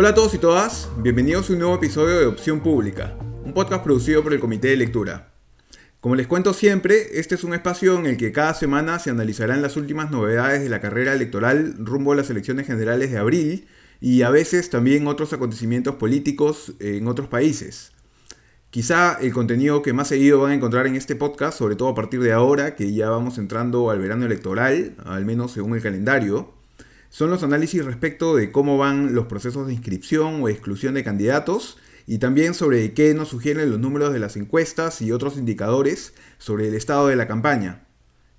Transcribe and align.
Hola 0.00 0.10
a 0.10 0.14
todos 0.14 0.32
y 0.32 0.38
todas, 0.38 0.88
bienvenidos 0.98 1.50
a 1.50 1.54
un 1.54 1.58
nuevo 1.58 1.74
episodio 1.74 2.20
de 2.20 2.26
Opción 2.26 2.60
Pública, 2.60 3.16
un 3.44 3.52
podcast 3.52 3.82
producido 3.82 4.22
por 4.22 4.32
el 4.32 4.38
Comité 4.38 4.68
de 4.68 4.76
Lectura. 4.76 5.32
Como 6.00 6.14
les 6.14 6.28
cuento 6.28 6.54
siempre, 6.54 7.18
este 7.18 7.34
es 7.34 7.42
un 7.42 7.52
espacio 7.52 7.98
en 7.98 8.06
el 8.06 8.16
que 8.16 8.30
cada 8.30 8.54
semana 8.54 9.00
se 9.00 9.10
analizarán 9.10 9.60
las 9.60 9.76
últimas 9.76 10.12
novedades 10.12 10.62
de 10.62 10.68
la 10.68 10.80
carrera 10.80 11.14
electoral 11.14 11.74
rumbo 11.78 12.12
a 12.12 12.14
las 12.14 12.30
elecciones 12.30 12.68
generales 12.68 13.10
de 13.10 13.18
abril 13.18 13.66
y 14.00 14.22
a 14.22 14.30
veces 14.30 14.70
también 14.70 15.08
otros 15.08 15.32
acontecimientos 15.32 15.96
políticos 15.96 16.74
en 16.78 17.08
otros 17.08 17.26
países. 17.26 17.90
Quizá 18.70 19.18
el 19.20 19.32
contenido 19.32 19.82
que 19.82 19.94
más 19.94 20.06
seguido 20.06 20.40
van 20.40 20.52
a 20.52 20.54
encontrar 20.54 20.86
en 20.86 20.94
este 20.94 21.16
podcast, 21.16 21.58
sobre 21.58 21.74
todo 21.74 21.88
a 21.88 21.96
partir 21.96 22.22
de 22.22 22.30
ahora, 22.30 22.76
que 22.76 22.94
ya 22.94 23.10
vamos 23.10 23.36
entrando 23.36 23.90
al 23.90 23.98
verano 23.98 24.26
electoral, 24.26 24.94
al 25.04 25.24
menos 25.24 25.50
según 25.50 25.74
el 25.74 25.82
calendario, 25.82 26.54
son 27.10 27.30
los 27.30 27.42
análisis 27.42 27.84
respecto 27.84 28.36
de 28.36 28.52
cómo 28.52 28.78
van 28.78 29.14
los 29.14 29.26
procesos 29.26 29.66
de 29.66 29.72
inscripción 29.72 30.42
o 30.42 30.48
exclusión 30.48 30.94
de 30.94 31.04
candidatos 31.04 31.78
y 32.06 32.18
también 32.18 32.54
sobre 32.54 32.94
qué 32.94 33.12
nos 33.14 33.28
sugieren 33.28 33.70
los 33.70 33.80
números 33.80 34.12
de 34.12 34.18
las 34.18 34.36
encuestas 34.36 35.02
y 35.02 35.12
otros 35.12 35.36
indicadores 35.36 36.14
sobre 36.38 36.68
el 36.68 36.74
estado 36.74 37.08
de 37.08 37.16
la 37.16 37.26
campaña. 37.26 37.86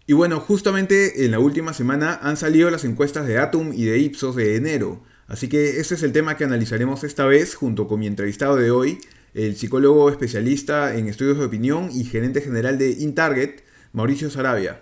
Y 0.07 0.13
bueno, 0.13 0.39
justamente 0.39 1.23
en 1.23 1.31
la 1.31 1.39
última 1.39 1.73
semana 1.73 2.19
han 2.23 2.35
salido 2.35 2.71
las 2.71 2.83
encuestas 2.83 3.27
de 3.27 3.37
Atom 3.37 3.71
y 3.73 3.85
de 3.85 3.99
Ipsos 3.99 4.35
de 4.35 4.55
enero, 4.55 5.03
así 5.27 5.49
que 5.49 5.79
ese 5.79 5.93
es 5.93 6.01
el 6.01 6.11
tema 6.11 6.35
que 6.35 6.45
analizaremos 6.45 7.03
esta 7.03 7.25
vez 7.25 7.53
junto 7.53 7.87
con 7.87 7.99
mi 7.99 8.07
entrevistado 8.07 8.55
de 8.55 8.71
hoy, 8.71 8.97
el 9.35 9.55
psicólogo 9.55 10.09
especialista 10.09 10.95
en 10.95 11.07
estudios 11.07 11.37
de 11.37 11.45
opinión 11.45 11.89
y 11.93 12.05
gerente 12.05 12.41
general 12.41 12.79
de 12.79 12.89
InTarget, 12.89 13.63
Mauricio 13.93 14.31
Sarabia. 14.31 14.81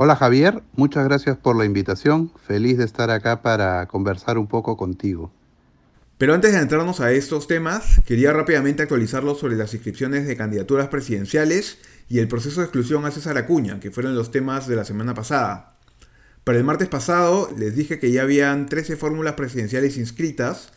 Hola 0.00 0.14
Javier, 0.14 0.62
muchas 0.76 1.02
gracias 1.02 1.36
por 1.36 1.56
la 1.56 1.64
invitación. 1.64 2.30
Feliz 2.46 2.78
de 2.78 2.84
estar 2.84 3.10
acá 3.10 3.42
para 3.42 3.84
conversar 3.86 4.38
un 4.38 4.46
poco 4.46 4.76
contigo. 4.76 5.32
Pero 6.18 6.34
antes 6.34 6.52
de 6.52 6.60
entrarnos 6.60 7.00
a 7.00 7.10
estos 7.10 7.48
temas, 7.48 8.00
quería 8.06 8.32
rápidamente 8.32 8.84
actualizarlos 8.84 9.40
sobre 9.40 9.56
las 9.56 9.74
inscripciones 9.74 10.28
de 10.28 10.36
candidaturas 10.36 10.86
presidenciales 10.86 11.78
y 12.08 12.20
el 12.20 12.28
proceso 12.28 12.60
de 12.60 12.66
exclusión 12.66 13.06
a 13.06 13.10
César 13.10 13.36
Acuña, 13.38 13.80
que 13.80 13.90
fueron 13.90 14.14
los 14.14 14.30
temas 14.30 14.68
de 14.68 14.76
la 14.76 14.84
semana 14.84 15.14
pasada. 15.14 15.76
Para 16.44 16.58
el 16.58 16.64
martes 16.64 16.86
pasado 16.86 17.50
les 17.58 17.74
dije 17.74 17.98
que 17.98 18.12
ya 18.12 18.22
habían 18.22 18.66
13 18.66 18.94
fórmulas 18.94 19.34
presidenciales 19.34 19.96
inscritas 19.96 20.68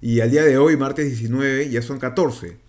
y 0.00 0.20
al 0.20 0.30
día 0.30 0.44
de 0.44 0.56
hoy, 0.56 0.76
martes 0.76 1.06
19, 1.06 1.68
ya 1.68 1.82
son 1.82 1.98
14. 1.98 2.67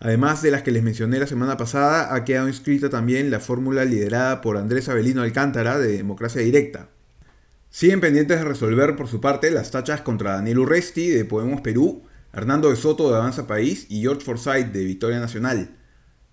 Además 0.00 0.42
de 0.42 0.52
las 0.52 0.62
que 0.62 0.70
les 0.70 0.82
mencioné 0.82 1.18
la 1.18 1.26
semana 1.26 1.56
pasada, 1.56 2.14
ha 2.14 2.24
quedado 2.24 2.48
inscrita 2.48 2.88
también 2.88 3.30
la 3.30 3.40
fórmula 3.40 3.84
liderada 3.84 4.40
por 4.40 4.56
Andrés 4.56 4.88
Avelino 4.88 5.22
Alcántara 5.22 5.78
de 5.78 5.96
Democracia 5.96 6.40
Directa. 6.40 6.88
Siguen 7.70 8.00
pendientes 8.00 8.38
de 8.38 8.44
resolver 8.44 8.94
por 8.94 9.08
su 9.08 9.20
parte 9.20 9.50
las 9.50 9.72
tachas 9.72 10.00
contra 10.02 10.34
Daniel 10.34 10.60
Urresti 10.60 11.08
de 11.10 11.24
Podemos 11.24 11.60
Perú, 11.62 12.04
Hernando 12.32 12.70
de 12.70 12.76
Soto 12.76 13.10
de 13.10 13.16
Avanza 13.16 13.46
País 13.46 13.86
y 13.88 14.02
George 14.02 14.24
Forsyth 14.24 14.72
de 14.72 14.84
Victoria 14.84 15.18
Nacional. 15.18 15.70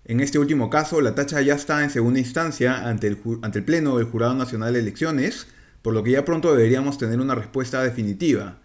En 0.04 0.20
este 0.20 0.38
último 0.38 0.70
caso, 0.70 1.00
la 1.00 1.16
tacha 1.16 1.40
ya 1.42 1.54
está 1.54 1.82
en 1.82 1.90
segunda 1.90 2.20
instancia 2.20 2.88
ante 2.88 3.08
el, 3.08 3.18
ante 3.42 3.58
el 3.58 3.64
Pleno 3.64 3.98
del 3.98 4.06
Jurado 4.06 4.34
Nacional 4.34 4.74
de 4.74 4.78
Elecciones, 4.80 5.48
por 5.82 5.92
lo 5.92 6.04
que 6.04 6.12
ya 6.12 6.24
pronto 6.24 6.54
deberíamos 6.54 6.98
tener 6.98 7.20
una 7.20 7.34
respuesta 7.34 7.82
definitiva. 7.82 8.60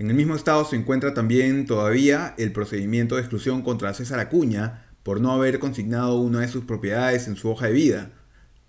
En 0.00 0.08
el 0.08 0.16
mismo 0.16 0.34
estado 0.34 0.64
se 0.64 0.76
encuentra 0.76 1.12
también 1.12 1.66
todavía 1.66 2.34
el 2.38 2.52
procedimiento 2.52 3.16
de 3.16 3.20
exclusión 3.20 3.60
contra 3.60 3.92
César 3.92 4.18
Acuña 4.18 4.86
por 5.02 5.20
no 5.20 5.30
haber 5.30 5.58
consignado 5.58 6.16
una 6.20 6.40
de 6.40 6.48
sus 6.48 6.64
propiedades 6.64 7.28
en 7.28 7.36
su 7.36 7.50
hoja 7.50 7.66
de 7.66 7.74
vida. 7.74 8.10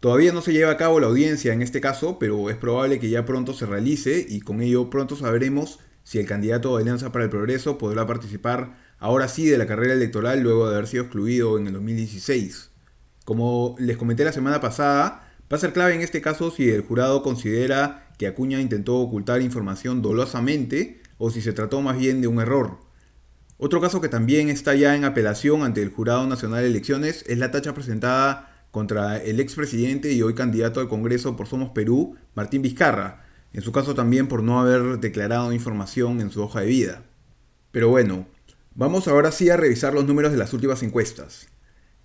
Todavía 0.01 0.33
no 0.33 0.41
se 0.41 0.51
lleva 0.51 0.71
a 0.73 0.77
cabo 0.77 0.99
la 0.99 1.07
audiencia 1.07 1.53
en 1.53 1.61
este 1.61 1.79
caso, 1.79 2.19
pero 2.19 2.49
es 2.49 2.57
probable 2.57 2.99
que 2.99 3.09
ya 3.09 3.23
pronto 3.23 3.53
se 3.53 3.65
realice 3.65 4.25
y 4.27 4.41
con 4.41 4.59
ello 4.59 4.89
pronto 4.89 5.15
sabremos 5.15 5.79
si 6.03 6.19
el 6.19 6.25
candidato 6.25 6.75
de 6.75 6.81
Alianza 6.81 7.13
para 7.13 7.23
el 7.23 7.29
Progreso 7.29 7.77
podrá 7.77 8.05
participar 8.05 8.75
ahora 8.99 9.29
sí 9.29 9.45
de 9.45 9.57
la 9.57 9.67
carrera 9.67 9.93
electoral 9.93 10.41
luego 10.41 10.67
de 10.67 10.75
haber 10.75 10.87
sido 10.87 11.03
excluido 11.03 11.57
en 11.57 11.65
el 11.65 11.71
2016. 11.71 12.71
Como 13.23 13.77
les 13.79 13.95
comenté 13.95 14.25
la 14.25 14.33
semana 14.33 14.59
pasada, 14.59 15.31
va 15.49 15.55
a 15.55 15.61
ser 15.61 15.71
clave 15.71 15.95
en 15.95 16.01
este 16.01 16.19
caso 16.19 16.51
si 16.51 16.69
el 16.69 16.81
jurado 16.81 17.23
considera 17.23 18.09
que 18.17 18.27
Acuña 18.27 18.59
intentó 18.59 18.97
ocultar 18.97 19.41
información 19.41 20.01
dolosamente 20.01 21.00
o 21.23 21.29
si 21.29 21.39
se 21.39 21.53
trató 21.53 21.83
más 21.83 21.99
bien 21.99 22.19
de 22.19 22.27
un 22.27 22.41
error. 22.41 22.79
Otro 23.59 23.79
caso 23.79 24.01
que 24.01 24.09
también 24.09 24.49
está 24.49 24.73
ya 24.73 24.95
en 24.95 25.05
apelación 25.05 25.61
ante 25.61 25.83
el 25.83 25.91
Jurado 25.91 26.25
Nacional 26.25 26.61
de 26.63 26.69
Elecciones 26.69 27.23
es 27.27 27.37
la 27.37 27.51
tacha 27.51 27.75
presentada 27.75 28.65
contra 28.71 29.21
el 29.21 29.39
expresidente 29.39 30.11
y 30.13 30.23
hoy 30.23 30.33
candidato 30.33 30.79
al 30.79 30.89
Congreso 30.89 31.35
por 31.35 31.45
Somos 31.45 31.69
Perú, 31.69 32.15
Martín 32.33 32.63
Vizcarra, 32.63 33.23
en 33.53 33.61
su 33.61 33.71
caso 33.71 33.93
también 33.93 34.27
por 34.27 34.41
no 34.41 34.59
haber 34.59 34.99
declarado 34.99 35.53
información 35.53 36.21
en 36.21 36.31
su 36.31 36.41
hoja 36.41 36.61
de 36.61 36.65
vida. 36.65 37.03
Pero 37.71 37.89
bueno, 37.89 38.25
vamos 38.73 39.07
ahora 39.07 39.31
sí 39.31 39.51
a 39.51 39.57
revisar 39.57 39.93
los 39.93 40.07
números 40.07 40.31
de 40.31 40.39
las 40.39 40.53
últimas 40.53 40.81
encuestas. 40.81 41.49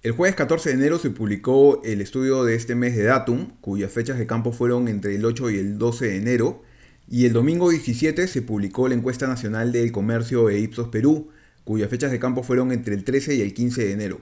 El 0.03 0.13
jueves 0.13 0.37
14 0.37 0.69
de 0.69 0.75
enero 0.75 0.99
se 0.99 1.09
publicó 1.09 1.81
el 1.85 2.03
estudio 2.03 2.45
de 2.45 2.55
este 2.55 2.75
mes 2.75 2.95
de 2.95 3.05
Datum, 3.05 3.53
cuyas 3.63 3.91
fechas 3.91 4.19
de 4.19 4.27
campo 4.27 4.53
fueron 4.53 4.89
entre 4.89 5.15
el 5.15 5.25
8 5.25 5.49
y 5.53 5.59
el 5.59 5.79
12 5.79 6.07
de 6.07 6.17
enero, 6.19 6.63
y 7.09 7.27
el 7.27 7.33
domingo 7.33 7.71
17 7.71 8.27
se 8.27 8.43
publicó 8.43 8.89
la 8.89 8.95
encuesta 8.95 9.27
nacional 9.29 9.71
del 9.71 9.93
comercio 9.93 10.47
de 10.47 10.59
Ipsos 10.59 10.89
Perú, 10.89 11.29
cuyas 11.65 11.89
fechas 11.89 12.11
de 12.11 12.19
campo 12.19 12.43
fueron 12.43 12.73
entre 12.73 12.95
el 12.95 13.05
13 13.05 13.37
y 13.37 13.41
el 13.43 13.55
15 13.55 13.85
de 13.85 13.93
enero. 13.93 14.21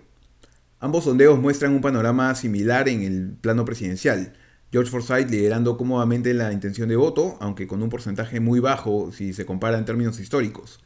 Ambos 0.81 1.05
sondeos 1.05 1.39
muestran 1.39 1.73
un 1.73 1.81
panorama 1.81 2.35
similar 2.35 2.91
en 2.91 3.03
el 3.03 3.37
plano 3.41 3.65
presidencial. 3.65 4.35
George 4.71 4.91
Forsyth 4.91 5.31
liderando 5.31 5.79
cómodamente 5.79 6.35
la 6.35 6.53
intención 6.53 6.91
de 6.91 6.97
voto, 6.97 7.39
aunque 7.41 7.67
con 7.67 7.83
un 7.83 7.89
porcentaje 7.89 8.41
muy 8.41 8.61
bajo 8.61 9.13
si 9.13 9.33
se 9.33 9.47
compara 9.47 9.79
en 9.79 9.87
términos 9.87 10.21
históricos. 10.21 10.81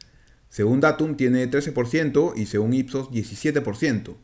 Según 0.47 0.79
Datum 0.79 1.17
tiene 1.17 1.51
13% 1.51 2.33
y 2.37 2.45
según 2.45 2.73
Ipsos 2.73 3.09
17%. 3.09 4.15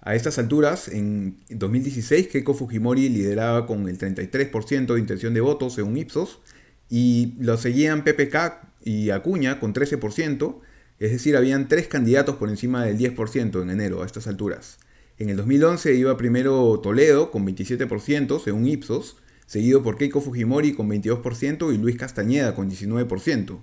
A 0.00 0.14
estas 0.14 0.38
alturas, 0.38 0.88
en 0.88 1.38
2016 1.48 2.28
Keiko 2.28 2.54
Fujimori 2.54 3.08
lideraba 3.08 3.66
con 3.66 3.88
el 3.88 3.98
33% 3.98 4.94
de 4.94 5.00
intención 5.00 5.32
de 5.32 5.40
voto 5.40 5.70
según 5.70 5.96
Ipsos 5.96 6.40
y 6.88 7.34
lo 7.38 7.56
seguían 7.56 8.04
PPK 8.04 8.60
y 8.84 9.10
Acuña 9.10 9.60
con 9.60 9.72
13%, 9.72 10.60
es 10.98 11.10
decir, 11.10 11.36
habían 11.36 11.68
tres 11.68 11.88
candidatos 11.88 12.36
por 12.36 12.48
encima 12.48 12.84
del 12.84 12.98
10% 12.98 13.62
en 13.62 13.70
enero 13.70 14.02
a 14.02 14.06
estas 14.06 14.26
alturas. 14.26 14.78
En 15.18 15.28
el 15.28 15.36
2011 15.36 15.94
iba 15.94 16.16
primero 16.16 16.80
Toledo 16.80 17.30
con 17.30 17.46
27% 17.46 18.42
según 18.42 18.66
Ipsos, 18.66 19.16
seguido 19.46 19.82
por 19.82 19.96
Keiko 19.96 20.20
Fujimori 20.20 20.72
con 20.72 20.88
22% 20.88 21.74
y 21.74 21.78
Luis 21.78 21.96
Castañeda 21.96 22.54
con 22.54 22.70
19%. 22.70 23.60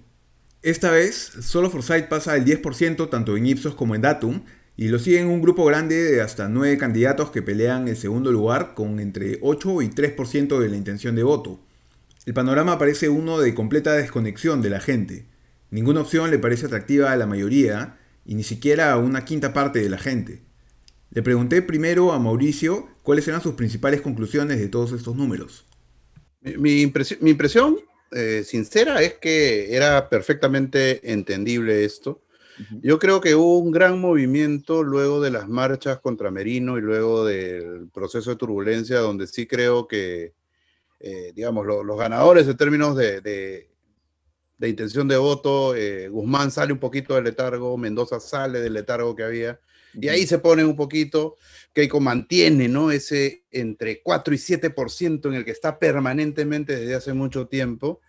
Esta 0.62 0.92
vez, 0.92 1.16
solo 1.42 1.70
Forsyth 1.70 2.08
pasa 2.08 2.36
el 2.36 2.46
10% 2.46 3.09
tanto 3.09 3.36
en 3.36 3.48
Ipsos 3.48 3.74
como 3.74 3.96
en 3.96 4.02
Datum, 4.02 4.44
y 4.78 4.88
lo 4.88 5.00
siguen 5.00 5.28
un 5.28 5.42
grupo 5.42 5.66
grande 5.66 5.96
de 5.96 6.22
hasta 6.22 6.48
9 6.48 6.78
candidatos 6.78 7.32
que 7.32 7.42
pelean 7.42 7.88
el 7.88 7.98
segundo 7.98 8.32
lugar 8.32 8.74
con 8.74 9.00
entre 9.00 9.38
8 9.42 9.82
y 9.82 9.90
3% 9.90 10.59
de 10.59 10.70
la 10.70 10.78
intención 10.78 11.16
de 11.16 11.24
voto. 11.24 11.59
El 12.26 12.36
panorama 12.36 12.78
parece 12.78 13.09
uno 13.09 13.40
de 13.40 13.56
completa 13.56 13.94
desconexión 13.94 14.62
de 14.62 14.70
la 14.70 14.80
gente. 14.80 15.26
Ninguna 15.72 16.02
opción 16.02 16.30
le 16.30 16.38
parece 16.38 16.68
atractiva 16.68 17.12
a 17.12 17.16
la 17.16 17.26
mayoría 17.26 17.98
y 18.26 18.36
ni 18.36 18.44
siquiera 18.44 18.92
a 18.92 18.98
una 18.98 19.26
quinta 19.26 19.54
parte 19.54 19.80
de 19.80 19.90
la 19.90 19.98
gente. 19.98 20.44
Le 21.09 21.24
pregunté 21.24 21.62
primero 21.64 22.14
a 22.14 22.20
Mauricio 22.20 22.88
cuáles 23.02 23.28
eran 23.28 23.42
sus 23.42 23.56
principales 23.56 24.02
conclusiones 24.02 24.59
de 24.59 24.68
todos 24.68 24.92
estos 24.92 25.16
números. 25.16 25.66
Mi, 26.42 26.82
impresión, 26.82 27.80
eh, 28.12 28.44
sincera 28.46 29.02
es 29.02 29.16
que 29.16 29.76
era 29.76 30.08
perfectamente 30.09 31.12
entendible 31.12 31.86
esto. 31.86 32.22
Yo 32.84 33.00
creo 33.00 33.22
que 33.22 33.34
hubo 33.34 33.58
un 33.58 33.72
gran 33.72 34.00
movimiento 34.00 34.84
luego 34.84 35.20
de 35.22 35.32
las 35.32 35.50
marchas 35.50 36.00
contra 36.00 36.30
Merino 36.30 36.78
y 36.78 36.82
luego 36.82 37.26
del 37.26 37.88
proceso 37.92 38.30
de 38.30 38.36
turbulencia, 38.36 39.00
donde 39.00 39.26
sí 39.26 39.48
creo 39.48 39.88
que 39.88 40.34
eh, 41.03 41.32
digamos, 41.34 41.66
los 41.66 41.98
ganadores 41.98 42.48
en 42.48 42.58
términos 42.58 42.96
de, 42.96 43.22
de, 43.22 44.70
intención 44.70 45.08
de 45.08 45.18
voto, 45.18 45.76
eh, 45.76 46.08
Guzmán 46.09 46.52
sale 46.52 46.72
un 46.72 46.80
poquito 46.80 47.16
del 47.16 47.24
letargo, 47.24 47.76
Mendoza 47.78 48.20
sale 48.20 48.62
del 48.62 48.74
letargo 48.74 49.16
que 49.16 49.24
había, 49.24 49.59
y 49.94 50.08
ahí 50.09 50.28
se 50.28 50.38
pone 50.38 50.64
un 50.64 50.76
poquito, 50.76 51.36
Keiko 51.74 52.00
mantiene, 52.00 52.68
¿no? 52.68 52.92
Ese 52.92 53.44
entre 53.52 54.02
4 54.02 54.34
y 54.34 54.38
7% 54.38 55.26
en 55.26 55.34
el 55.34 55.44
que 55.44 55.52
está 55.52 55.80
permanentemente 55.80 56.76
desde 56.76 56.96
hace 56.96 57.14
mucho 57.14 57.48
tiempo. 57.48 58.00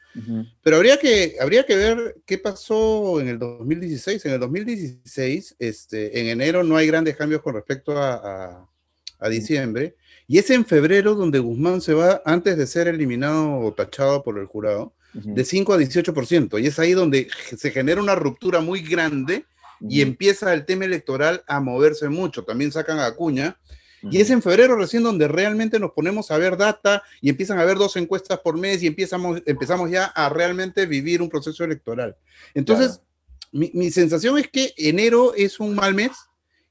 Pero 0.62 0.77
habría 0.77 0.99
que, 0.99 1.37
habría 1.41 1.65
que 1.65 1.75
ver 1.75 2.17
qué 2.27 2.37
pasó 2.37 3.19
en 3.19 3.29
el 3.29 3.39
2016. 3.39 4.27
En 4.27 4.33
el 4.33 4.41
2016, 4.41 5.56
este, 5.59 6.21
en 6.21 6.27
enero 6.27 6.62
no 6.62 6.77
hay 6.77 6.87
grandes 6.87 7.17
cambios 7.17 7.41
con 7.41 7.55
respecto 7.55 7.97
a, 7.97 8.69
a 9.19 9.29
diciembre. 9.29 9.97
Y 10.26 10.38
es 10.38 10.50
en 10.50 10.64
febrero 10.64 11.14
donde 11.14 11.38
Guzmán 11.38 11.80
se 11.80 11.94
va, 11.94 12.22
antes 12.24 12.56
de 12.56 12.66
ser 12.66 12.88
eliminado 12.88 13.58
o 13.58 13.72
tachado 13.72 14.22
por 14.22 14.38
el 14.38 14.46
jurado, 14.46 14.92
de 15.12 15.44
5 15.44 15.74
a 15.74 15.78
18%. 15.78 16.62
Y 16.62 16.66
es 16.66 16.78
ahí 16.78 16.92
donde 16.92 17.28
se 17.56 17.70
genera 17.70 18.00
una 18.00 18.14
ruptura 18.14 18.60
muy 18.60 18.80
grande 18.80 19.44
y 19.80 20.00
empieza 20.00 20.54
el 20.54 20.64
tema 20.64 20.84
electoral 20.84 21.42
a 21.46 21.60
moverse 21.60 22.08
mucho. 22.08 22.44
También 22.44 22.72
sacan 22.72 22.98
a 22.98 23.06
Acuña. 23.06 23.58
Y 24.10 24.20
es 24.20 24.30
en 24.30 24.42
febrero 24.42 24.74
recién 24.74 25.04
donde 25.04 25.28
realmente 25.28 25.78
nos 25.78 25.92
ponemos 25.92 26.32
a 26.32 26.38
ver 26.38 26.56
data 26.56 27.04
y 27.20 27.28
empiezan 27.28 27.58
a 27.58 27.62
haber 27.62 27.76
dos 27.76 27.94
encuestas 27.96 28.40
por 28.40 28.58
mes 28.58 28.82
y 28.82 28.88
empezamos, 28.88 29.40
empezamos 29.46 29.92
ya 29.92 30.06
a 30.06 30.28
realmente 30.28 30.86
vivir 30.86 31.22
un 31.22 31.28
proceso 31.28 31.62
electoral. 31.62 32.16
Entonces, 32.52 33.00
Mi, 33.52 33.70
mi, 33.74 33.90
sensación 33.90 34.38
es 34.38 34.48
que 34.48 34.72
enero 34.76 35.34
es 35.36 35.60
un 35.60 35.74
mal 35.76 35.94
mes 35.94 36.10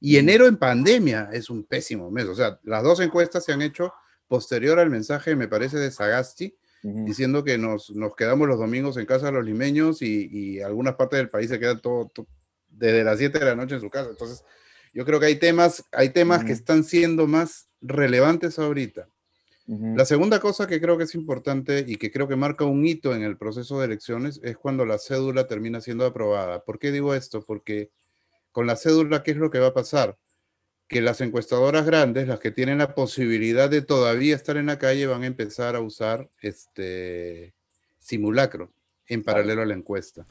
y 0.02 0.18
enero 0.18 0.48
en 0.48 0.58
pandemia 0.58 1.30
es 1.32 1.50
un 1.52 1.64
pésimo 1.64 2.10
mes. 2.10 2.26
O 2.26 2.36
sea, 2.36 2.60
las 2.64 2.84
dos 2.84 3.00
encuestas 3.00 3.46
se 3.46 3.54
han 3.54 3.62
hecho 3.62 3.94
posterior 4.28 4.80
al 4.80 4.90
mensaje, 4.90 5.36
me 5.36 5.48
parece, 5.48 5.78
de 5.78 5.92
Sagasti, 5.92 6.58
diciendo 6.82 7.44
que 7.44 7.60
nos, 7.60 7.92
nos, 7.92 8.16
quedamos 8.16 8.48
los 8.48 8.58
domingos 8.58 8.98
en 8.98 9.06
casa 9.06 9.28
de 9.28 9.34
los 9.34 9.46
limeños 9.46 10.02
y, 10.02 10.28
y 10.32 10.62
algunas 10.62 10.96
partes 10.96 11.20
del 11.20 11.30
país 11.30 11.48
se 11.48 11.60
quedan 11.60 11.80
todo, 11.80 12.12
desde 12.68 13.04
las 13.04 13.20
7 13.20 13.38
de 13.38 13.46
la 13.46 13.56
noche 13.56 13.76
en 13.76 13.82
su 13.82 13.90
casa. 13.92 14.10
Entonces, 14.10 14.44
yo 14.92 15.06
creo 15.06 15.20
que 15.20 15.28
hay 15.28 15.36
temas, 15.36 15.86
hay 15.92 16.10
temas 16.10 16.44
que 16.44 16.52
están 16.54 16.84
siendo 16.84 17.28
más 17.28 17.70
relevantes 17.80 18.58
ahorita. 18.58 19.08
La 19.68 20.04
segunda 20.04 20.40
cosa 20.40 20.68
que 20.68 20.82
creo 20.82 20.98
que 20.98 21.06
es 21.06 21.16
importante 21.16 21.86
y 21.88 21.96
que 21.96 22.12
creo 22.12 22.28
que 22.28 22.36
marca 22.36 22.66
un 22.66 22.86
hito 22.86 23.16
en 23.16 23.22
el 23.22 23.38
proceso 23.38 23.80
de 23.80 23.86
elecciones 23.86 24.42
es 24.44 24.58
cuando 24.58 24.86
la 24.86 24.98
cédula 24.98 25.48
termina 25.48 25.80
siendo 25.80 26.06
aprobada. 26.06 26.66
¿Por 26.66 26.78
qué 26.78 26.92
digo 26.92 27.14
esto? 27.14 27.46
Porque 27.46 27.90
con 28.52 28.68
la 28.68 28.76
cédula, 28.76 29.24
¿qué 29.24 29.32
es 29.32 29.38
lo 29.38 29.50
que 29.50 29.60
va 29.60 29.68
a 29.68 29.74
pasar? 29.74 30.18
Que 30.88 31.02
las 31.02 31.22
encuestadoras 31.22 31.86
grandes, 31.86 32.28
las 32.28 32.40
que 32.40 32.52
tienen 32.52 32.80
la 32.80 32.96
posibilidad 32.96 33.70
de 33.70 33.82
todavía 33.82 34.36
estar 34.36 34.58
en 34.58 34.68
la 34.68 34.80
calle, 34.80 35.08
van 35.08 35.24
a 35.24 35.28
empezar 35.28 35.76
a 35.76 35.82
usar 35.82 36.30
este 36.42 37.54
simulacro 38.00 38.72
en 39.08 39.24
paralelo 39.24 39.62
a 39.62 39.66
la 39.66 39.74
encuesta. 39.74 40.26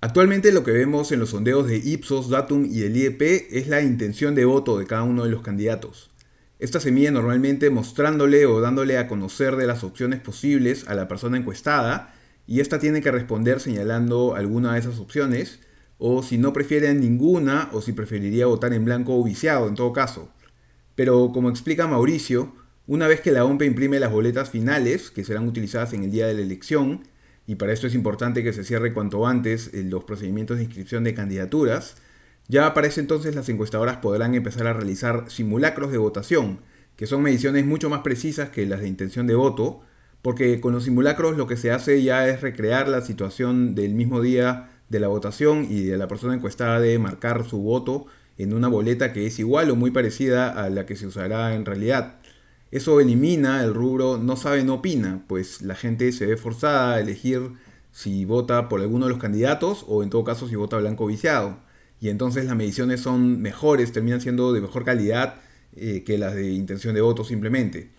Actualmente 0.00 0.50
lo 0.50 0.64
que 0.64 0.72
vemos 0.72 1.12
en 1.12 1.20
los 1.20 1.30
sondeos 1.30 1.68
de 1.68 1.76
Ipsos, 1.76 2.30
Datum 2.30 2.66
y 2.70 2.82
el 2.82 2.96
IEP 2.96 3.22
es 3.50 3.68
la 3.68 3.82
intención 3.82 4.34
de 4.34 4.46
voto 4.46 4.78
de 4.78 4.86
cada 4.86 5.02
uno 5.02 5.24
de 5.24 5.30
los 5.30 5.42
candidatos. 5.42 6.10
Esta 6.58 6.80
se 6.80 6.90
mide 6.90 7.10
normalmente 7.10 7.70
mostrándole 7.70 8.46
o 8.46 8.60
dándole 8.60 8.98
a 8.98 9.08
conocer 9.08 9.56
de 9.56 9.66
las 9.66 9.84
opciones 9.84 10.20
posibles 10.20 10.88
a 10.88 10.94
la 10.94 11.06
persona 11.06 11.36
encuestada 11.36 12.14
y 12.46 12.60
ésta 12.60 12.78
tiene 12.78 13.02
que 13.02 13.10
responder 13.10 13.60
señalando 13.60 14.34
alguna 14.34 14.72
de 14.72 14.80
esas 14.80 14.98
opciones 14.98 15.60
o 16.00 16.22
si 16.22 16.38
no 16.38 16.52
prefiere 16.52 16.92
ninguna 16.94 17.68
o 17.72 17.82
si 17.82 17.92
preferiría 17.92 18.46
votar 18.46 18.72
en 18.72 18.86
blanco 18.86 19.16
o 19.16 19.22
viciado 19.22 19.68
en 19.68 19.74
todo 19.74 19.92
caso. 19.92 20.30
Pero 20.96 21.30
como 21.32 21.50
explica 21.50 21.86
Mauricio, 21.86 22.54
una 22.86 23.06
vez 23.06 23.20
que 23.20 23.30
la 23.30 23.44
OMPE 23.44 23.66
imprime 23.66 24.00
las 24.00 24.10
boletas 24.10 24.48
finales 24.50 25.10
que 25.10 25.24
serán 25.24 25.46
utilizadas 25.46 25.92
en 25.92 26.02
el 26.02 26.10
día 26.10 26.26
de 26.26 26.34
la 26.34 26.40
elección, 26.40 27.02
y 27.46 27.56
para 27.56 27.72
esto 27.72 27.86
es 27.86 27.94
importante 27.94 28.42
que 28.42 28.54
se 28.54 28.64
cierre 28.64 28.94
cuanto 28.94 29.26
antes 29.26 29.70
los 29.74 30.04
procedimientos 30.04 30.56
de 30.56 30.64
inscripción 30.64 31.04
de 31.04 31.14
candidaturas, 31.14 31.96
ya 32.48 32.72
para 32.72 32.86
ese 32.86 33.00
entonces 33.00 33.34
las 33.34 33.48
encuestadoras 33.50 33.98
podrán 33.98 34.34
empezar 34.34 34.66
a 34.66 34.72
realizar 34.72 35.26
simulacros 35.28 35.92
de 35.92 35.98
votación, 35.98 36.60
que 36.96 37.06
son 37.06 37.22
mediciones 37.22 37.66
mucho 37.66 37.90
más 37.90 38.00
precisas 38.00 38.48
que 38.48 38.66
las 38.66 38.80
de 38.80 38.88
intención 38.88 39.26
de 39.26 39.34
voto, 39.34 39.82
porque 40.22 40.60
con 40.60 40.72
los 40.72 40.84
simulacros 40.84 41.36
lo 41.36 41.46
que 41.46 41.56
se 41.56 41.70
hace 41.70 42.02
ya 42.02 42.26
es 42.26 42.40
recrear 42.40 42.88
la 42.88 43.02
situación 43.02 43.74
del 43.74 43.94
mismo 43.94 44.20
día 44.22 44.70
de 44.90 45.00
la 45.00 45.08
votación 45.08 45.66
y 45.70 45.84
de 45.84 45.96
la 45.96 46.08
persona 46.08 46.34
encuestada 46.34 46.78
de 46.80 46.98
marcar 46.98 47.48
su 47.48 47.58
voto 47.58 48.06
en 48.36 48.52
una 48.52 48.68
boleta 48.68 49.14
que 49.14 49.26
es 49.26 49.38
igual 49.38 49.70
o 49.70 49.76
muy 49.76 49.90
parecida 49.90 50.50
a 50.50 50.68
la 50.68 50.84
que 50.84 50.96
se 50.96 51.06
usará 51.06 51.54
en 51.54 51.64
realidad. 51.64 52.16
Eso 52.70 53.00
elimina 53.00 53.64
el 53.64 53.72
rubro 53.72 54.18
no 54.18 54.36
sabe, 54.36 54.62
no 54.64 54.74
opina, 54.74 55.24
pues 55.26 55.62
la 55.62 55.74
gente 55.74 56.12
se 56.12 56.26
ve 56.26 56.36
forzada 56.36 56.94
a 56.94 57.00
elegir 57.00 57.52
si 57.90 58.26
vota 58.26 58.68
por 58.68 58.80
alguno 58.80 59.06
de 59.06 59.12
los 59.12 59.20
candidatos 59.20 59.84
o 59.88 60.02
en 60.02 60.10
todo 60.10 60.24
caso 60.24 60.46
si 60.46 60.56
vota 60.56 60.76
blanco 60.76 61.06
viciado 61.06 61.58
y 62.00 62.08
entonces 62.08 62.46
las 62.46 62.56
mediciones 62.56 63.00
son 63.00 63.40
mejores, 63.42 63.92
terminan 63.92 64.20
siendo 64.20 64.52
de 64.52 64.60
mejor 64.60 64.84
calidad 64.84 65.36
eh, 65.76 66.02
que 66.04 66.18
las 66.18 66.34
de 66.34 66.50
intención 66.50 66.94
de 66.94 67.02
voto 67.02 67.24
simplemente. 67.24 67.90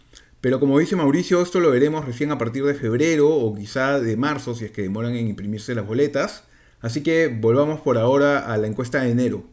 Pero 0.41 0.59
como 0.59 0.79
dice 0.79 0.95
Mauricio, 0.95 1.41
esto 1.41 1.59
lo 1.59 1.69
veremos 1.69 2.03
recién 2.05 2.31
a 2.31 2.39
partir 2.39 2.63
de 2.65 2.73
febrero 2.73 3.29
o 3.29 3.53
quizá 3.55 3.99
de 3.99 4.17
marzo 4.17 4.55
si 4.55 4.65
es 4.65 4.71
que 4.71 4.81
demoran 4.81 5.13
en 5.13 5.27
imprimirse 5.27 5.75
las 5.75 5.85
boletas. 5.85 6.45
Así 6.81 7.03
que 7.03 7.27
volvamos 7.27 7.81
por 7.81 7.97
ahora 7.97 8.51
a 8.51 8.57
la 8.57 8.67
encuesta 8.67 9.03
de 9.03 9.11
enero. 9.11 9.43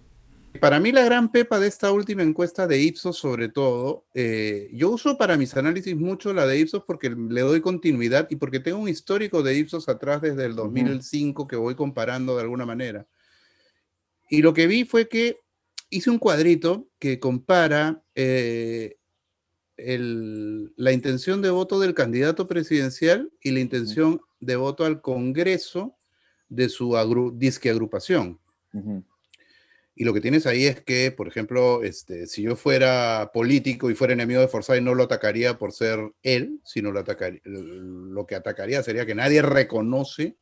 Para 0.60 0.80
mí 0.80 0.92
la 0.92 1.04
gran 1.04 1.30
pepa 1.30 1.60
de 1.60 1.68
esta 1.68 1.92
última 1.92 2.22
encuesta 2.22 2.66
de 2.66 2.80
Ipsos 2.80 3.16
sobre 3.16 3.48
todo, 3.48 4.06
eh, 4.14 4.70
yo 4.72 4.90
uso 4.90 5.16
para 5.16 5.36
mis 5.36 5.54
análisis 5.56 5.94
mucho 5.94 6.32
la 6.32 6.46
de 6.46 6.58
Ipsos 6.58 6.82
porque 6.86 7.10
le 7.10 7.42
doy 7.42 7.60
continuidad 7.60 8.26
y 8.30 8.36
porque 8.36 8.58
tengo 8.58 8.78
un 8.78 8.88
histórico 8.88 9.42
de 9.42 9.56
Ipsos 9.56 9.88
atrás 9.88 10.22
desde 10.22 10.46
el 10.46 10.56
2005 10.56 11.46
que 11.46 11.56
voy 11.56 11.74
comparando 11.74 12.34
de 12.34 12.42
alguna 12.42 12.66
manera. 12.66 13.06
Y 14.30 14.42
lo 14.42 14.52
que 14.52 14.66
vi 14.66 14.84
fue 14.84 15.08
que 15.08 15.38
hice 15.90 16.10
un 16.10 16.18
cuadrito 16.18 16.88
que 16.98 17.20
compara 17.20 18.02
eh, 18.14 18.96
la 19.76 20.92
intención 20.92 21.40
de 21.40 21.50
voto 21.50 21.78
del 21.78 21.94
candidato 21.94 22.48
presidencial 22.48 23.30
y 23.40 23.52
la 23.52 23.60
intención 23.60 24.20
de 24.40 24.56
voto 24.56 24.84
al 24.84 25.02
Congreso 25.02 25.97
de 26.48 26.68
su 26.68 27.32
disque 27.36 27.70
agrupación. 27.70 28.38
Y 30.00 30.04
lo 30.04 30.14
que 30.14 30.20
tienes 30.20 30.46
ahí 30.46 30.66
es 30.66 30.80
que, 30.80 31.10
por 31.10 31.26
ejemplo, 31.26 31.82
este, 31.82 32.28
si 32.28 32.42
yo 32.42 32.54
fuera 32.54 33.32
político 33.34 33.90
y 33.90 33.96
fuera 33.96 34.12
enemigo 34.12 34.40
de 34.40 34.46
Forsyth, 34.46 34.80
no 34.80 34.94
lo 34.94 35.02
atacaría 35.02 35.58
por 35.58 35.72
ser 35.72 36.12
él, 36.22 36.60
sino 36.62 36.92
lo, 36.92 37.00
atacaría, 37.00 37.40
lo 37.44 38.24
que 38.24 38.36
atacaría 38.36 38.80
sería 38.84 39.04
que 39.04 39.16
nadie 39.16 39.42
reconoce 39.42 40.36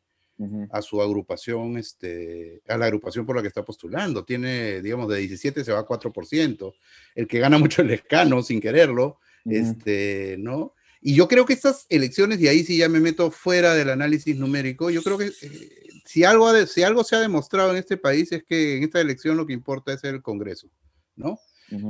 a 0.70 0.82
su 0.82 1.00
agrupación, 1.00 1.78
este, 1.78 2.60
a 2.68 2.76
la 2.76 2.84
agrupación 2.84 3.24
por 3.24 3.36
la 3.36 3.40
que 3.40 3.48
está 3.48 3.64
postulando. 3.64 4.26
Tiene, 4.26 4.82
digamos, 4.82 5.08
de 5.08 5.20
17 5.20 5.64
se 5.64 5.72
va 5.72 5.78
a 5.78 5.86
4%. 5.86 6.74
El 7.14 7.26
que 7.26 7.38
gana 7.38 7.56
mucho 7.56 7.80
el 7.82 7.90
escano 7.90 8.42
sin 8.42 8.60
quererlo, 8.60 9.18
este, 9.46 10.36
¿no? 10.38 10.74
Y 11.08 11.14
yo 11.14 11.28
creo 11.28 11.46
que 11.46 11.52
estas 11.52 11.86
elecciones, 11.88 12.40
y 12.40 12.48
ahí 12.48 12.64
sí 12.64 12.78
ya 12.78 12.88
me 12.88 12.98
meto 12.98 13.30
fuera 13.30 13.74
del 13.74 13.90
análisis 13.90 14.36
numérico, 14.36 14.90
yo 14.90 15.04
creo 15.04 15.16
que 15.16 15.26
eh, 15.26 15.70
si, 16.04 16.24
algo 16.24 16.52
si 16.66 16.82
algo 16.82 17.04
se 17.04 17.14
ha 17.14 17.20
demostrado 17.20 17.70
en 17.70 17.76
este 17.76 17.96
país 17.96 18.32
es 18.32 18.42
que 18.42 18.76
en 18.76 18.82
esta 18.82 19.00
elección 19.00 19.36
lo 19.36 19.46
que 19.46 19.52
importa 19.52 19.92
es 19.92 20.02
el 20.02 20.20
Congreso, 20.20 20.68
¿no? 21.14 21.38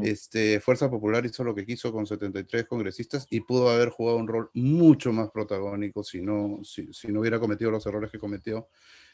Este, 0.02 0.60
Fuerza 0.60 0.90
Popular 0.90 1.24
hizo 1.26 1.44
lo 1.44 1.54
que 1.54 1.66
quiso 1.66 1.92
con 1.92 2.06
73 2.06 2.66
congresistas 2.66 3.26
y 3.30 3.40
pudo 3.40 3.70
haber 3.70 3.90
jugado 3.90 4.18
un 4.18 4.28
rol 4.28 4.50
mucho 4.54 5.12
más 5.12 5.30
protagónico 5.30 6.02
si 6.02 6.22
no, 6.22 6.60
si, 6.64 6.88
no 7.08 7.20
hubiera 7.20 7.38
cometido 7.38 7.70
los 7.70 7.86
errores 7.86 8.10
que 8.10 8.18
cometió. 8.18 8.68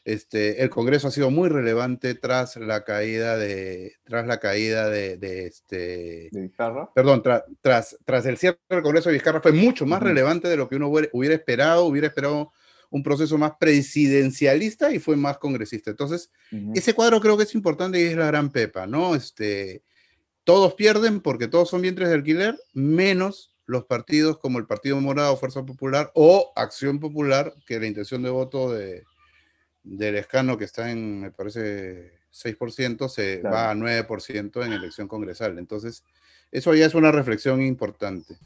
Este, 0.04 0.62
el 0.62 0.70
Congreso 0.70 1.08
ha 1.08 1.12
sido 1.12 1.30
muy 1.30 1.48
relevante 1.48 2.14
tras 2.14 2.56
la 2.56 2.84
caída 2.84 3.36
de, 3.36 3.94
tras 4.04 4.26
la 4.26 4.40
caída 4.40 4.88
de, 4.88 5.46
este, 5.46 6.28
Vizcarra? 6.32 6.92
Perdón, 6.92 7.22
tras, 7.22 7.96
tras 8.04 8.26
el 8.26 8.36
cierre 8.36 8.58
del 8.68 8.82
Congreso 8.82 9.08
de 9.08 9.14
Vizcarra 9.14 9.40
fue 9.40 9.52
mucho 9.52 9.86
más 9.86 10.02
relevante 10.02 10.48
de 10.48 10.56
lo 10.56 10.68
que 10.68 10.76
uno 10.76 10.88
hubiera 10.88 11.34
esperado, 11.34 11.84
hubiera 11.84 12.08
esperado 12.08 12.52
un 12.92 13.02
proceso 13.02 13.38
más 13.38 13.52
presidencialista 13.58 14.92
y 14.92 14.98
fue 14.98 15.16
más 15.16 15.38
congresista. 15.38 15.90
Entonces, 15.90 16.30
ese 16.74 16.92
cuadro 16.92 17.20
creo 17.20 17.38
que 17.38 17.44
es 17.44 17.54
importante 17.54 17.98
y 17.98 18.04
es 18.04 18.16
la 18.16 18.26
gran 18.26 18.50
pepa, 18.50 18.86
¿no? 18.86 19.14
Este, 19.14 19.82
todos 20.44 20.74
pierden 20.74 21.20
porque 21.20 21.48
todos 21.48 21.68
son 21.68 21.82
vientres 21.82 22.08
de 22.08 22.14
alquiler, 22.14 22.58
menos 22.72 23.54
los 23.66 23.84
partidos 23.84 24.38
como 24.38 24.58
el 24.58 24.66
Partido 24.66 25.00
Morado, 25.00 25.36
Fuerza 25.36 25.64
Popular 25.64 26.10
o 26.14 26.52
Acción 26.56 27.00
Popular, 27.00 27.54
que 27.66 27.78
la 27.78 27.86
intención 27.86 28.22
de 28.22 28.30
voto 28.30 28.72
de, 28.72 29.04
del 29.82 30.16
escano 30.16 30.58
que 30.58 30.64
está 30.64 30.90
en, 30.90 31.20
me 31.20 31.30
parece, 31.30 32.12
6%, 32.32 33.08
se 33.08 33.42
va 33.42 33.70
a 33.70 33.74
9% 33.74 34.64
en 34.64 34.72
elección 34.72 35.08
congresal. 35.08 35.58
Entonces, 35.58 36.04
eso 36.50 36.74
ya 36.74 36.86
es 36.86 36.94
una 36.94 37.12
reflexión 37.12 37.62
importante. 37.62 38.36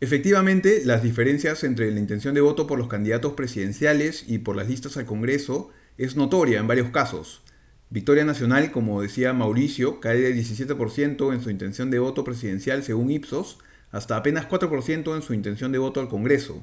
Efectivamente, 0.00 0.82
las 0.84 1.02
diferencias 1.02 1.64
entre 1.64 1.90
la 1.90 1.98
intención 1.98 2.34
de 2.34 2.40
voto 2.40 2.66
por 2.66 2.78
los 2.78 2.88
candidatos 2.88 3.32
presidenciales 3.32 4.24
y 4.28 4.38
por 4.38 4.54
las 4.56 4.68
listas 4.68 4.96
al 4.96 5.06
Congreso 5.06 5.70
es 5.96 6.14
notoria 6.14 6.60
en 6.60 6.68
varios 6.68 6.90
casos. 6.90 7.42
Victoria 7.90 8.24
Nacional, 8.24 8.70
como 8.70 9.00
decía 9.00 9.32
Mauricio, 9.32 9.98
cae 9.98 10.18
de 10.18 10.34
17% 10.34 11.32
en 11.32 11.40
su 11.40 11.48
intención 11.48 11.90
de 11.90 11.98
voto 11.98 12.22
presidencial 12.22 12.82
según 12.82 13.10
Ipsos, 13.10 13.58
hasta 13.90 14.18
apenas 14.18 14.46
4% 14.46 15.16
en 15.16 15.22
su 15.22 15.32
intención 15.32 15.72
de 15.72 15.78
voto 15.78 16.00
al 16.00 16.08
Congreso. 16.08 16.62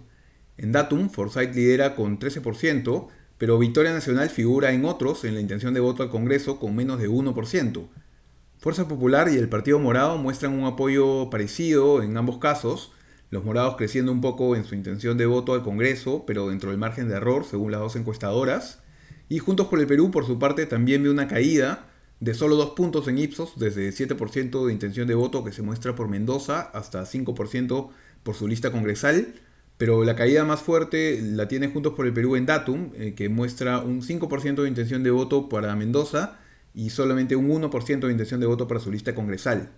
En 0.58 0.72
Datum, 0.72 1.10
Forsyth 1.10 1.56
lidera 1.56 1.96
con 1.96 2.20
13%, 2.20 3.08
pero 3.40 3.58
Victoria 3.58 3.92
Nacional 3.92 4.30
figura 4.30 4.72
en 4.72 4.86
otros 4.86 5.26
en 5.26 5.34
la 5.34 5.42
intención 5.42 5.74
de 5.74 5.80
voto 5.80 6.04
al 6.04 6.12
Congreso 6.12 6.60
con 6.60 6.76
menos 6.76 7.00
de 7.00 7.10
1%. 7.10 7.88
Fuerza 8.60 8.88
Popular 8.88 9.28
y 9.28 9.38
el 9.38 9.50
Partido 9.50 9.80
Morado 9.80 10.20
muestran 10.20 10.54
un 10.54 10.66
apoyo 10.66 11.32
parecido 11.32 12.04
en 12.04 12.16
ambos 12.18 12.38
casos, 12.38 12.94
los 13.32 13.44
morados 13.44 13.78
creciendo 13.78 14.12
un 14.12 14.22
poco 14.22 14.56
en 14.56 14.64
su 14.64 14.76
intención 14.76 15.18
de 15.18 15.26
voto 15.26 15.56
al 15.56 15.64
Congreso, 15.64 16.24
pero 16.28 16.50
dentro 16.50 16.70
del 16.70 16.78
margen 16.78 17.10
de 17.10 17.16
error 17.16 17.46
según 17.46 17.72
las 17.72 17.82
dos 17.82 17.96
encuestadoras, 17.96 18.84
y 19.30 19.40
Juntos 19.40 19.68
por 19.68 19.80
el 19.80 19.88
Perú, 19.88 20.12
por 20.12 20.26
su 20.26 20.38
parte, 20.38 20.66
también 20.66 21.04
ve 21.04 21.10
una 21.10 21.28
caída 21.28 21.88
de 22.20 22.34
solo 22.34 22.56
dos 22.56 22.72
puntos 22.72 23.08
en 23.08 23.18
Ipsos, 23.18 23.54
desde 23.58 23.90
7% 23.90 24.66
de 24.66 24.74
intención 24.74 25.08
de 25.08 25.16
voto 25.16 25.44
que 25.44 25.52
se 25.52 25.62
muestra 25.62 25.96
por 25.96 26.08
Mendoza 26.08 26.62
hasta 26.62 27.04
5% 27.04 27.90
por 28.24 28.36
su 28.36 28.48
lista 28.48 28.72
congresal. 28.72 29.34
Pero 29.78 30.06
la 30.06 30.16
caída 30.16 30.46
más 30.46 30.62
fuerte 30.62 31.20
la 31.22 31.48
tiene 31.48 31.68
Juntos 31.68 31.94
por 31.94 32.06
el 32.06 32.14
Perú 32.14 32.36
en 32.36 32.46
Datum, 32.46 32.92
eh, 32.96 33.14
que 33.14 33.28
muestra 33.28 33.80
un 33.80 34.02
5% 34.02 34.64
de 34.64 34.70
intención 34.70 35.04
de 35.04 35.12
voto 35.12 35.50
para 35.50 35.76
Mendoza 35.76 36.40
y 36.74 36.92
solamente 36.92 37.36
un 37.36 37.50
1% 37.50 38.00
de 38.06 38.12
intención 38.12 38.40
de 38.40 38.46
voto 38.46 38.68
para 38.68 38.80
su 38.80 38.92
lista 38.92 39.14
congresal. 39.16 39.72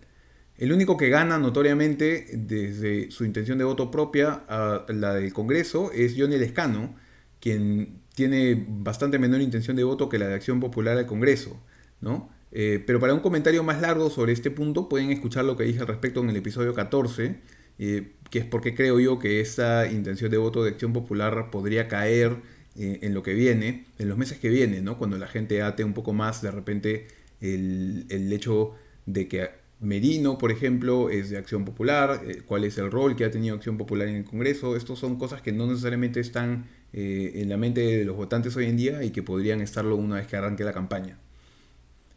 El 0.58 0.72
único 0.74 0.98
que 0.98 1.10
gana 1.10 1.38
notoriamente 1.38 2.28
desde 2.34 3.12
su 3.12 3.26
intención 3.26 3.58
de 3.58 3.64
voto 3.64 3.92
propia 3.92 4.44
a 4.48 4.86
la 4.90 5.14
del 5.14 5.32
Congreso 5.32 5.92
es 5.92 6.16
Johnny 6.18 6.38
Lescano, 6.38 6.96
quien 7.40 8.02
tiene 8.18 8.66
bastante 8.68 9.20
menor 9.20 9.42
intención 9.42 9.78
de 9.78 9.84
voto 9.84 10.10
que 10.10 10.18
la 10.18 10.28
de 10.28 10.34
Acción 10.34 10.60
Popular 10.60 10.98
al 10.98 11.06
Congreso, 11.06 11.62
¿no? 12.02 12.32
Eh, 12.52 12.84
pero 12.84 13.00
para 13.00 13.14
un 13.14 13.20
comentario 13.20 13.62
más 13.62 13.80
largo 13.80 14.10
sobre 14.10 14.34
este 14.34 14.50
punto 14.50 14.90
pueden 14.90 15.12
escuchar 15.12 15.46
lo 15.46 15.56
que 15.56 15.66
dije 15.66 15.82
al 15.82 15.88
respecto 15.88 16.22
en 16.22 16.30
el 16.32 16.36
episodio 16.36 16.74
14, 16.74 17.36
eh, 17.78 18.14
que 18.32 18.40
es 18.40 18.46
porque 18.46 18.74
creo 18.74 19.00
yo 19.00 19.20
que 19.20 19.40
esa 19.40 19.86
intención 19.86 20.32
de 20.32 20.38
voto 20.38 20.64
de 20.64 20.72
Acción 20.72 20.94
Popular 20.94 21.52
podría 21.52 21.88
caer 21.88 22.38
eh, 22.76 22.98
en 23.04 23.14
lo 23.14 23.22
que 23.22 23.36
viene, 23.36 23.86
en 24.00 24.10
los 24.10 24.18
meses 24.18 24.40
que 24.40 24.50
vienen, 24.50 24.84
¿no? 24.84 24.98
Cuando 24.98 25.20
la 25.20 25.28
gente 25.28 25.62
ate 25.62 25.84
un 25.84 25.94
poco 25.94 26.12
más 26.12 26.42
de 26.42 26.50
repente 26.50 27.06
el, 27.40 28.08
el 28.10 28.34
hecho 28.34 28.74
de 29.06 29.28
que 29.28 29.52
Merino, 29.80 30.40
por 30.40 30.52
ejemplo, 30.52 31.12
es 31.12 31.30
de 31.30 31.38
Acción 31.38 31.66
Popular, 31.66 32.20
cuál 32.48 32.64
es 32.64 32.80
el 32.80 32.90
rol 32.90 33.16
que 33.16 33.26
ha 33.26 33.30
tenido 33.30 33.54
Acción 33.54 33.78
Popular 33.78 34.08
en 34.08 34.16
el 34.16 34.26
Congreso. 34.26 34.76
Estos 34.76 34.98
son 34.98 35.20
cosas 35.20 35.44
que 35.44 35.52
no 35.52 35.68
necesariamente 35.68 36.20
están 36.20 36.66
en 36.94 37.50
la 37.50 37.58
mente 37.58 37.82
de 37.82 38.06
los 38.06 38.16
votantes 38.16 38.56
hoy 38.56 38.66
en 38.66 38.78
día 38.78 39.04
y 39.04 39.12
que 39.12 39.24
podrían 39.24 39.62
estarlo 39.62 39.96
una 39.96 40.16
vez 40.16 40.28
que 40.28 40.36
arranque 40.36 40.64
la 40.64 40.74
campaña. 40.74 41.18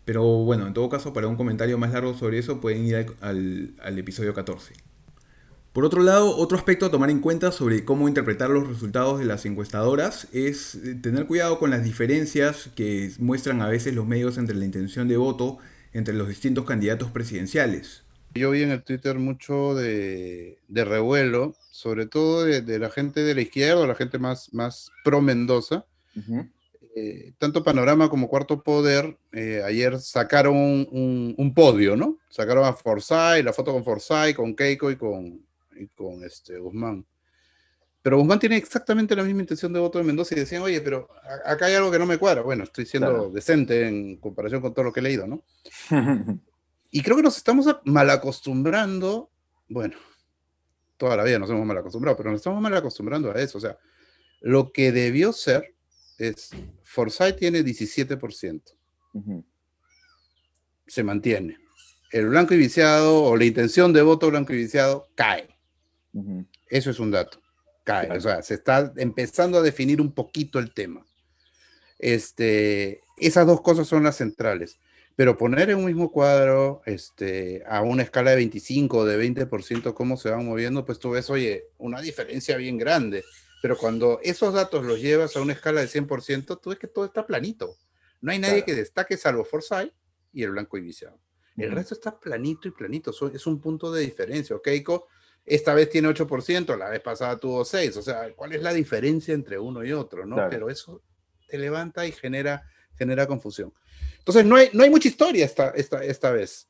Pero 0.04 0.24
bueno, 0.24 0.66
en 0.66 0.74
todo 0.74 0.88
caso, 0.88 1.12
para 1.12 1.28
un 1.28 1.36
comentario 1.36 1.78
más 1.78 1.92
largo 1.92 2.14
sobre 2.14 2.38
eso 2.38 2.60
pueden 2.60 2.84
ir 2.84 3.06
al, 3.20 3.98
episodio 3.98 4.34
14. 4.34 4.74
Por 5.72 5.84
otro 5.84 6.02
lado, 6.02 6.36
otro 6.36 6.58
aspecto 6.58 6.86
a 6.86 6.90
tomar 6.90 7.10
en 7.10 7.20
cuenta 7.20 7.52
sobre 7.52 7.84
cómo 7.84 8.08
interpretar 8.08 8.50
los 8.50 8.66
resultados 8.66 9.20
de 9.20 9.24
las 9.24 9.46
encuestadoras 9.46 10.26
es 10.32 10.74
eh, 10.74 10.96
tener 11.00 11.26
cuidado 11.26 11.60
con 11.60 11.70
las 11.70 11.84
diferencias 11.84 12.70
que 12.74 13.12
muestran 13.20 13.62
a 13.62 13.68
veces 13.68 13.94
los 13.94 14.04
medios 14.04 14.36
entre 14.36 14.56
la 14.56 14.64
intención 14.64 15.06
de 15.06 15.16
voto 15.16 15.58
entre 15.92 16.14
los 16.14 16.26
distintos 16.26 16.64
candidatos 16.64 17.12
presidenciales. 17.12 18.02
Yo 18.34 18.50
vi 18.50 18.62
en 18.62 18.70
el 18.70 18.82
Twitter 18.82 19.18
mucho 19.18 19.74
de, 19.74 20.58
revuelo, 20.68 21.54
sobre 21.70 22.06
todo 22.06 22.44
de, 22.44 22.78
la 22.78 22.90
gente 22.90 23.20
de 23.20 23.34
la 23.34 23.40
izquierda, 23.40 23.86
la 23.86 23.94
gente 23.94 24.18
más, 24.18 24.52
más 24.54 24.90
pro 25.04 25.20
Mendoza, 25.20 25.84
eh, 26.94 27.32
tanto 27.38 27.64
Panorama 27.64 28.08
como 28.08 28.28
Cuarto 28.28 28.62
Poder 28.62 29.16
eh, 29.32 29.62
ayer 29.64 29.98
sacaron 30.00 30.56
un, 30.56 31.52
podio, 31.54 31.96
¿no? 31.96 32.18
Sacaron 32.28 32.64
a 32.64 32.72
Forsyth, 32.72 33.44
la 33.44 33.52
foto 33.52 33.72
con 33.72 33.84
Forsyth, 33.84 34.36
con 34.36 34.54
Keiko 34.54 34.90
y 34.90 34.96
con, 34.96 35.44
con 35.96 36.22
este, 36.22 36.58
Guzmán. 36.58 37.04
Pero 38.02 38.16
Guzmán 38.16 38.38
tiene 38.38 38.56
exactamente 38.56 39.14
la 39.14 39.24
misma 39.24 39.42
intención 39.42 39.72
de 39.72 39.80
voto 39.80 39.98
de 39.98 40.04
Mendoza 40.04 40.34
y 40.34 40.38
decían, 40.38 40.62
oye, 40.62 40.80
pero 40.80 41.08
acá 41.44 41.66
hay 41.66 41.74
algo 41.74 41.90
que 41.90 41.98
no 41.98 42.06
me 42.06 42.16
cuadra. 42.16 42.42
Bueno, 42.42 42.64
estoy 42.64 42.86
siendo 42.86 43.30
decente 43.30 43.88
en 43.88 44.16
comparación 44.16 44.62
con 44.62 44.72
todo 44.72 44.84
lo 44.84 44.92
que 44.92 45.00
he 45.00 45.02
leído, 45.02 45.26
¿no? 45.26 45.42
y 46.90 47.02
creo 47.02 47.16
que 47.16 47.22
nos 47.22 47.36
estamos 47.36 47.66
mal 47.84 48.10
acostumbrando, 48.10 49.30
bueno, 49.68 49.96
toda 50.96 51.16
la 51.16 51.24
vida 51.24 51.38
nos 51.38 51.48
hemos 51.50 51.64
mal 51.64 51.78
acostumbrado, 51.78 52.16
pero 52.16 52.30
nos 52.30 52.40
estamos 52.40 52.60
mal 52.60 52.76
acostumbrando 52.76 53.30
a 53.30 53.40
eso. 53.40 53.58
O 53.58 53.60
sea, 53.60 53.78
lo 54.40 54.72
que 54.72 54.92
debió 54.92 55.32
ser 55.32 55.74
es, 56.18 56.50
Forsyth 56.82 57.36
tiene 57.36 57.64
17%. 57.64 58.62
Se 60.86 61.02
mantiene. 61.02 61.58
El 62.10 62.28
blanco 62.28 62.54
y 62.54 62.58
viciado 62.58 63.22
o 63.22 63.36
la 63.36 63.44
intención 63.44 63.92
de 63.92 64.02
voto 64.02 64.28
blanco 64.28 64.52
y 64.52 64.56
viciado 64.56 65.08
cae. 65.14 65.48
Eso 66.68 66.90
es 66.90 66.98
un 66.98 67.12
dato. 67.12 67.40
Cae. 67.84 68.10
O 68.16 68.20
sea, 68.20 68.42
se 68.42 68.54
está 68.54 68.92
empezando 68.96 69.58
a 69.58 69.62
definir 69.62 70.00
un 70.00 70.12
poquito 70.12 70.58
el 70.58 70.74
tema. 70.74 71.06
Este, 71.98 73.00
esas 73.16 73.46
dos 73.46 73.60
cosas 73.60 73.86
son 73.86 74.02
las 74.02 74.16
centrales. 74.16 74.80
Pero 75.20 75.36
poner 75.36 75.68
en 75.68 75.76
un 75.76 75.84
mismo 75.84 76.10
cuadro, 76.10 76.80
este, 76.86 77.62
a 77.66 77.82
una 77.82 78.02
escala 78.02 78.30
de 78.30 78.36
25 78.36 78.96
o 78.96 79.04
de 79.04 79.18
20%, 79.18 79.92
cómo 79.92 80.16
se 80.16 80.30
van 80.30 80.46
moviendo, 80.46 80.86
pues 80.86 80.98
tú 80.98 81.10
ves, 81.10 81.28
oye, 81.28 81.66
una 81.76 82.00
diferencia 82.00 82.56
bien 82.56 82.78
grande. 82.78 83.22
Pero 83.60 83.76
cuando 83.76 84.18
esos 84.22 84.54
datos 84.54 84.82
los 84.82 84.98
llevas 84.98 85.36
a 85.36 85.42
una 85.42 85.52
escala 85.52 85.82
de 85.82 85.88
100%, 85.88 86.58
tú 86.58 86.70
ves 86.70 86.78
que 86.78 86.86
todo 86.86 87.04
está 87.04 87.26
planito. 87.26 87.76
No 88.22 88.32
hay 88.32 88.38
nadie 88.38 88.64
que 88.64 88.74
destaque 88.74 89.18
salvo 89.18 89.44
Forsyth 89.44 89.92
y 90.32 90.42
el 90.42 90.52
blanco 90.52 90.78
y 90.78 90.80
viciado. 90.80 91.20
El 91.54 91.72
resto 91.72 91.92
está 91.92 92.18
planito 92.18 92.66
y 92.68 92.70
planito. 92.70 93.12
Es 93.30 93.46
un 93.46 93.60
punto 93.60 93.92
de 93.92 94.00
diferencia. 94.00 94.56
Keiko 94.64 95.06
esta 95.44 95.74
vez 95.74 95.90
tiene 95.90 96.08
8%, 96.08 96.78
la 96.78 96.88
vez 96.88 97.00
pasada 97.00 97.38
tuvo 97.38 97.62
6%. 97.62 97.94
O 97.98 98.00
sea, 98.00 98.32
¿cuál 98.34 98.54
es 98.54 98.62
la 98.62 98.72
diferencia 98.72 99.34
entre 99.34 99.58
uno 99.58 99.84
y 99.84 99.92
otro? 99.92 100.24
¿no? 100.24 100.48
Pero 100.48 100.70
eso 100.70 101.02
te 101.46 101.58
levanta 101.58 102.06
y 102.06 102.12
genera, 102.12 102.62
genera 102.96 103.26
confusión. 103.26 103.74
Entonces, 104.20 104.44
no 104.46 104.56
hay, 104.56 104.70
no 104.72 104.84
hay 104.84 104.90
mucha 104.90 105.08
historia 105.08 105.44
esta, 105.44 105.70
esta, 105.70 106.04
esta 106.04 106.30
vez. 106.30 106.68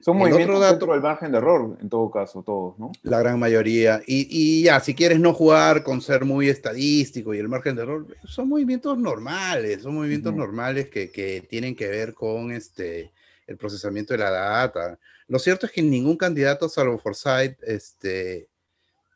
Son 0.00 0.16
movimientos 0.18 0.60
dentro 0.60 0.92
del 0.92 1.00
margen 1.00 1.32
de 1.32 1.38
error, 1.38 1.78
en 1.80 1.88
todo 1.88 2.10
caso, 2.10 2.42
todos, 2.42 2.78
¿no? 2.78 2.92
La 3.02 3.18
gran 3.18 3.38
mayoría. 3.38 4.02
Y, 4.06 4.28
y, 4.30 4.62
ya, 4.62 4.78
si 4.80 4.94
quieres 4.94 5.18
no 5.18 5.32
jugar 5.32 5.82
con 5.82 6.00
ser 6.00 6.24
muy 6.24 6.48
estadístico 6.48 7.34
y 7.34 7.38
el 7.38 7.48
margen 7.48 7.74
de 7.74 7.82
error, 7.82 8.06
son 8.24 8.48
movimientos 8.48 8.98
normales, 8.98 9.82
son 9.82 9.94
movimientos 9.94 10.34
normales 10.34 10.88
que, 10.90 11.10
que, 11.10 11.46
tienen 11.48 11.74
que 11.74 11.88
ver 11.88 12.12
con 12.12 12.52
este, 12.52 13.10
el 13.46 13.56
procesamiento 13.56 14.12
de 14.12 14.18
la 14.18 14.30
data. 14.30 14.98
Lo 15.28 15.38
cierto 15.38 15.66
es 15.66 15.72
que 15.72 15.82
ningún 15.82 16.16
candidato, 16.16 16.68
salvo 16.68 16.98
Forsyth, 16.98 17.56
este, 17.62 18.48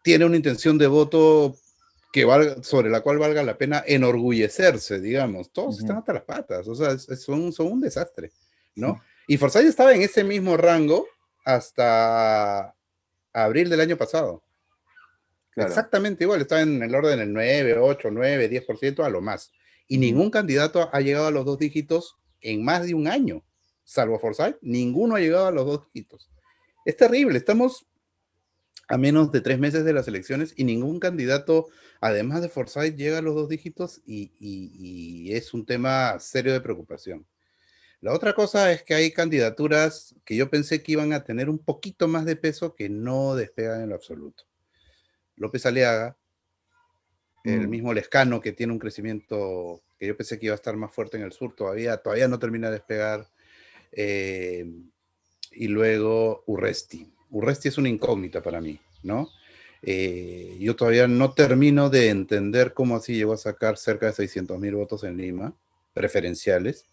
tiene 0.02 0.24
una 0.24 0.36
intención 0.36 0.78
de 0.78 0.86
voto 0.86 1.56
que 2.12 2.24
valga, 2.24 2.62
sobre 2.62 2.90
la 2.90 3.00
cual 3.00 3.18
valga 3.18 3.42
la 3.42 3.56
pena 3.56 3.82
enorgullecerse, 3.86 5.00
digamos. 5.00 5.52
Todos 5.52 5.78
están 5.78 5.98
hasta 5.98 6.12
las 6.12 6.24
patas, 6.24 6.66
o 6.66 6.74
sea, 6.74 6.98
son, 6.98 7.52
son 7.52 7.72
un 7.72 7.80
desastre, 7.80 8.32
¿no? 8.74 9.00
Y 9.28 9.36
Forsyth 9.36 9.66
estaba 9.66 9.94
en 9.94 10.02
ese 10.02 10.24
mismo 10.24 10.56
rango 10.56 11.06
hasta 11.44 12.74
abril 13.32 13.70
del 13.70 13.80
año 13.80 13.96
pasado. 13.96 14.42
Exactamente 15.56 16.24
igual, 16.24 16.40
estaba 16.40 16.62
en 16.62 16.82
el 16.82 16.94
orden 16.94 17.18
del 17.18 17.32
9, 17.32 17.78
8, 17.78 18.08
9, 18.10 18.50
10% 18.50 19.04
a 19.04 19.10
lo 19.10 19.20
más. 19.20 19.52
Y 19.86 19.98
ningún 19.98 20.30
candidato 20.30 20.88
ha 20.92 21.00
llegado 21.00 21.26
a 21.26 21.30
los 21.30 21.44
dos 21.44 21.58
dígitos 21.58 22.16
en 22.40 22.64
más 22.64 22.86
de 22.86 22.94
un 22.94 23.06
año, 23.06 23.44
salvo 23.84 24.18
Forsyth, 24.18 24.56
ninguno 24.62 25.16
ha 25.16 25.20
llegado 25.20 25.46
a 25.46 25.50
los 25.50 25.66
dos 25.66 25.82
dígitos. 25.92 26.30
Es 26.84 26.96
terrible, 26.96 27.38
estamos 27.38 27.86
a 28.88 28.96
menos 28.96 29.30
de 29.30 29.40
tres 29.40 29.58
meses 29.58 29.84
de 29.84 29.92
las 29.92 30.08
elecciones 30.08 30.52
y 30.56 30.64
ningún 30.64 30.98
candidato, 30.98 31.68
además 32.00 32.42
de 32.42 32.48
Forsyth, 32.48 32.96
llega 32.96 33.18
a 33.18 33.22
los 33.22 33.34
dos 33.34 33.48
dígitos 33.48 34.00
y 34.06 35.32
es 35.32 35.54
un 35.54 35.66
tema 35.66 36.18
serio 36.18 36.52
de 36.52 36.60
preocupación. 36.60 37.26
La 38.00 38.14
otra 38.14 38.32
cosa 38.32 38.72
es 38.72 38.82
que 38.82 38.94
hay 38.94 39.12
candidaturas 39.12 40.14
que 40.24 40.34
yo 40.34 40.48
pensé 40.48 40.82
que 40.82 40.92
iban 40.92 41.12
a 41.12 41.22
tener 41.22 41.50
un 41.50 41.58
poquito 41.58 42.08
más 42.08 42.24
de 42.24 42.34
peso 42.34 42.74
que 42.74 42.88
no 42.88 43.34
despegan 43.34 43.82
en 43.82 43.90
lo 43.90 43.94
absoluto. 43.94 44.44
López 45.36 45.66
Aliaga, 45.66 46.16
el 47.44 47.66
mm. 47.66 47.70
mismo 47.70 47.92
Lescano 47.92 48.40
que 48.40 48.52
tiene 48.52 48.72
un 48.72 48.78
crecimiento 48.78 49.82
que 49.98 50.06
yo 50.06 50.16
pensé 50.16 50.38
que 50.38 50.46
iba 50.46 50.54
a 50.54 50.56
estar 50.56 50.76
más 50.76 50.94
fuerte 50.94 51.18
en 51.18 51.24
el 51.24 51.32
sur, 51.32 51.54
todavía, 51.54 51.98
todavía 51.98 52.26
no 52.26 52.38
termina 52.38 52.68
de 52.68 52.74
despegar. 52.74 53.28
Eh, 53.92 54.66
y 55.52 55.68
luego 55.68 56.42
Urresti. 56.46 57.12
Urresti 57.28 57.68
es 57.68 57.76
una 57.76 57.90
incógnita 57.90 58.42
para 58.42 58.62
mí, 58.62 58.80
¿no? 59.02 59.28
Eh, 59.82 60.56
yo 60.60 60.76
todavía 60.76 61.08
no 61.08 61.32
termino 61.32 61.88
de 61.88 62.10
entender 62.10 62.74
cómo 62.74 62.96
así 62.96 63.14
llegó 63.14 63.32
a 63.32 63.38
sacar 63.38 63.78
cerca 63.78 64.06
de 64.06 64.12
600 64.12 64.58
mil 64.58 64.74
votos 64.74 65.04
en 65.04 65.16
Lima, 65.16 65.54
preferenciales 65.94 66.84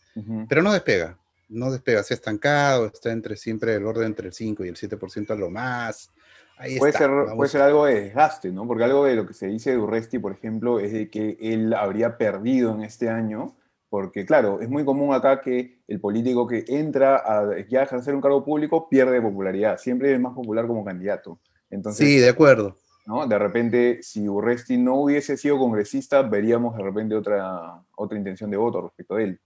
pero 0.48 0.62
no 0.62 0.74
despega, 0.74 1.18
no 1.50 1.72
despega, 1.72 2.04
se 2.04 2.14
ha 2.14 2.16
estancado, 2.16 2.88
está 2.88 3.12
entre 3.12 3.36
siempre 3.36 3.76
el 3.76 3.86
orden 3.86 4.08
entre 4.08 4.28
el 4.28 4.34
5 4.34 4.66
y 4.66 4.70
el 4.70 4.76
7% 4.76 5.32
a 5.32 5.36
lo 5.36 5.50
más. 5.50 6.12
Ahí 6.58 6.80
puede, 6.80 6.94
ser, 6.94 7.12
puede 7.36 7.50
ser 7.50 7.62
algo 7.62 7.86
de 7.86 8.02
desgaste, 8.02 8.52
¿no? 8.52 8.66
Porque 8.66 8.84
algo 8.84 9.06
de 9.06 9.16
lo 9.16 9.28
que 9.28 9.34
se 9.34 9.48
dice 9.48 9.72
de 9.72 9.78
Urresti, 9.78 10.18
por 10.18 10.32
ejemplo, 10.32 10.80
es 10.80 10.92
de 10.92 11.10
que 11.10 11.38
él 11.40 11.74
habría 11.74 12.18
perdido 12.18 12.74
en 12.74 12.82
este 12.82 13.10
año, 13.10 13.56
porque 13.90 14.26
claro, 14.26 14.60
es 14.60 14.68
muy 14.68 14.84
común 14.84 15.14
acá 15.14 15.40
que 15.40 15.82
el 15.88 16.00
político 16.00 16.48
que 16.48 16.66
entra 16.68 17.18
a 17.18 17.60
ya 17.70 17.84
ejercer 17.84 18.16
un 18.16 18.22
cargo 18.22 18.44
público 18.44 18.90
pierde 18.90 19.22
popularidad, 19.22 19.78
siempre 19.78 20.12
es 20.12 20.20
más 20.20 20.34
popular 20.34 20.66
como 20.66 20.84
candidato. 20.84 21.40
Entonces, 21.70 22.08
sí, 22.08 22.18
de 22.18 22.30
acuerdo. 22.30 22.78
¿no? 23.08 23.26
De 23.26 23.40
repente, 23.40 24.00
si 24.04 24.28
Urresti 24.28 24.78
no 24.78 24.96
hubiese 24.96 25.38
sido 25.38 25.58
congresista, 25.58 26.22
veríamos 26.22 26.76
de 26.76 26.84
repente 26.84 27.16
otra, 27.16 27.82
otra 27.96 28.18
intención 28.18 28.52
de 28.52 28.58
voto 28.58 28.82
respecto 28.82 29.16
a 29.16 29.24
él. 29.24 29.40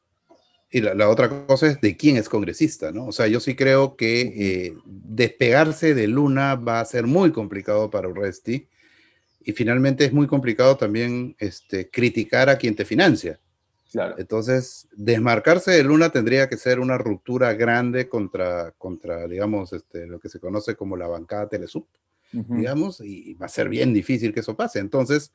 Y 0.73 0.79
la, 0.79 1.09
otra 1.09 1.45
cosa 1.45 1.67
es 1.67 1.81
de 1.81 1.97
quién 1.97 2.15
es 2.15 2.29
congresista, 2.29 2.91
¿no? 2.93 3.07
O 3.07 3.11
sea, 3.11 3.27
yo 3.27 3.41
sí 3.41 3.55
creo 3.55 3.97
que 3.97 4.21
eh, 4.21 4.77
despegarse 4.85 5.93
de 5.93 6.07
Luna 6.07 6.55
va 6.55 6.79
a 6.79 6.85
ser 6.85 7.07
muy 7.07 7.31
complicado 7.31 7.89
para 7.89 8.07
Urresti. 8.07 8.67
Y 9.43 9.51
finalmente 9.51 10.05
es 10.05 10.13
muy 10.13 10.27
complicado 10.27 10.77
también 10.77 11.35
este, 11.39 11.89
criticar 11.89 12.49
a 12.49 12.57
quien 12.57 12.75
te 12.75 12.85
financia. 12.85 13.39
Claro. 13.91 14.15
Entonces, 14.17 14.87
desmarcarse 14.93 15.71
de 15.71 15.83
Luna 15.83 16.09
tendría 16.09 16.47
que 16.47 16.55
ser 16.55 16.79
una 16.79 16.97
ruptura 16.97 17.53
grande 17.53 18.07
contra, 18.07 18.71
contra 18.77 19.27
digamos, 19.27 19.73
este, 19.73 20.07
lo 20.07 20.19
que 20.19 20.29
se 20.29 20.39
conoce 20.39 20.75
como 20.75 20.95
la 20.95 21.07
bancada 21.07 21.49
Telesub, 21.49 21.85
digamos, 22.31 23.01
y 23.01 23.33
va 23.35 23.47
a 23.47 23.49
ser 23.49 23.69
bien 23.69 23.93
difícil 23.93 24.33
que 24.33 24.39
eso 24.39 24.55
pase. 24.55 24.79
Entonces, 24.79 25.33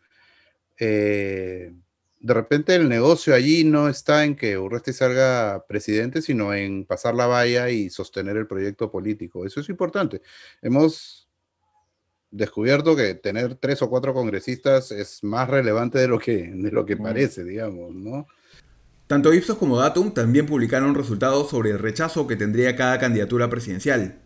eh, 0.79 1.73
de 2.19 2.35
repente 2.35 2.75
el 2.75 2.89
negocio 2.89 3.35
allí 3.35 3.65
no 3.65 3.89
está 3.89 4.25
en 4.25 4.37
que 4.37 4.59
Urresti 4.59 4.93
salga 4.93 5.65
presidente, 5.69 6.23
sino 6.23 6.55
en 6.55 6.85
pasar 6.85 7.15
la 7.15 7.27
valla 7.27 7.71
y 7.71 7.91
sostener 7.91 8.37
el 8.37 8.47
proyecto 8.47 8.91
político. 8.91 9.47
Eso 9.47 9.61
es 9.61 9.69
importante. 9.69 10.23
Hemos 10.63 11.29
descubierto 12.31 12.97
que 12.97 13.15
tener 13.15 13.55
tres 13.57 13.83
o 13.83 13.89
cuatro 13.89 14.13
congresistas 14.13 14.91
es 14.91 15.23
más 15.23 15.49
relevante 15.49 15.99
de 15.99 16.09
lo 16.09 16.19
que, 16.19 16.51
de 16.53 16.71
lo 16.71 16.85
que 16.85 16.97
parece, 16.97 17.45
digamos, 17.45 17.95
¿no? 17.95 18.27
Tanto 19.07 19.33
Ipsos 19.33 19.57
como 19.57 19.79
Datum 19.79 20.13
también 20.13 20.47
publicaron 20.47 20.95
resultados 20.95 21.51
sobre 21.51 21.71
el 21.71 21.79
rechazo 21.79 22.27
que 22.27 22.35
tendría 22.35 22.75
cada 22.75 22.99
candidatura 22.99 23.49
presidencial. 23.49 24.21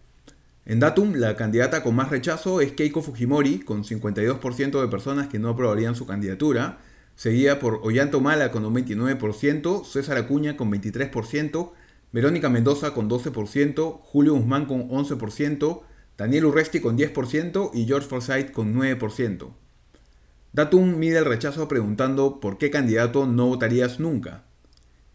En 0.71 0.79
Datum, 0.79 1.15
la 1.17 1.35
candidata 1.35 1.83
con 1.83 1.97
más 1.97 2.11
rechazo 2.11 2.61
es 2.61 2.71
Keiko 2.71 3.03
Fujimori, 3.03 3.59
con 3.59 3.83
52% 3.83 4.81
de 4.81 4.87
personas 4.87 5.27
que 5.27 5.41
no 5.41 5.49
aprobarían 5.49 5.97
su 5.97 6.07
candidatura, 6.07 6.79
seguida 7.17 7.59
por 7.59 7.81
Ollanta 7.83 8.19
Humala 8.19 8.53
con 8.53 8.65
un 8.65 8.77
29%, 8.77 9.85
César 9.85 10.17
Acuña 10.17 10.57
con 10.57 10.71
23%, 10.71 11.73
Verónica 12.12 12.50
Mendoza 12.50 12.95
con 12.95 13.11
12%, 13.11 13.99
Julio 14.00 14.35
Guzmán 14.35 14.67
con 14.67 14.89
11%, 14.89 15.81
Daniel 16.17 16.45
Urresti 16.45 16.79
con 16.79 16.97
10% 16.97 17.73
y 17.75 17.87
George 17.87 18.07
Forsyth 18.07 18.53
con 18.53 18.73
9%. 18.73 19.49
Datum 20.53 20.99
mide 21.00 21.19
el 21.19 21.25
rechazo 21.25 21.67
preguntando 21.67 22.39
por 22.39 22.59
qué 22.59 22.71
candidato 22.71 23.27
no 23.27 23.49
votarías 23.49 23.99
nunca. 23.99 24.45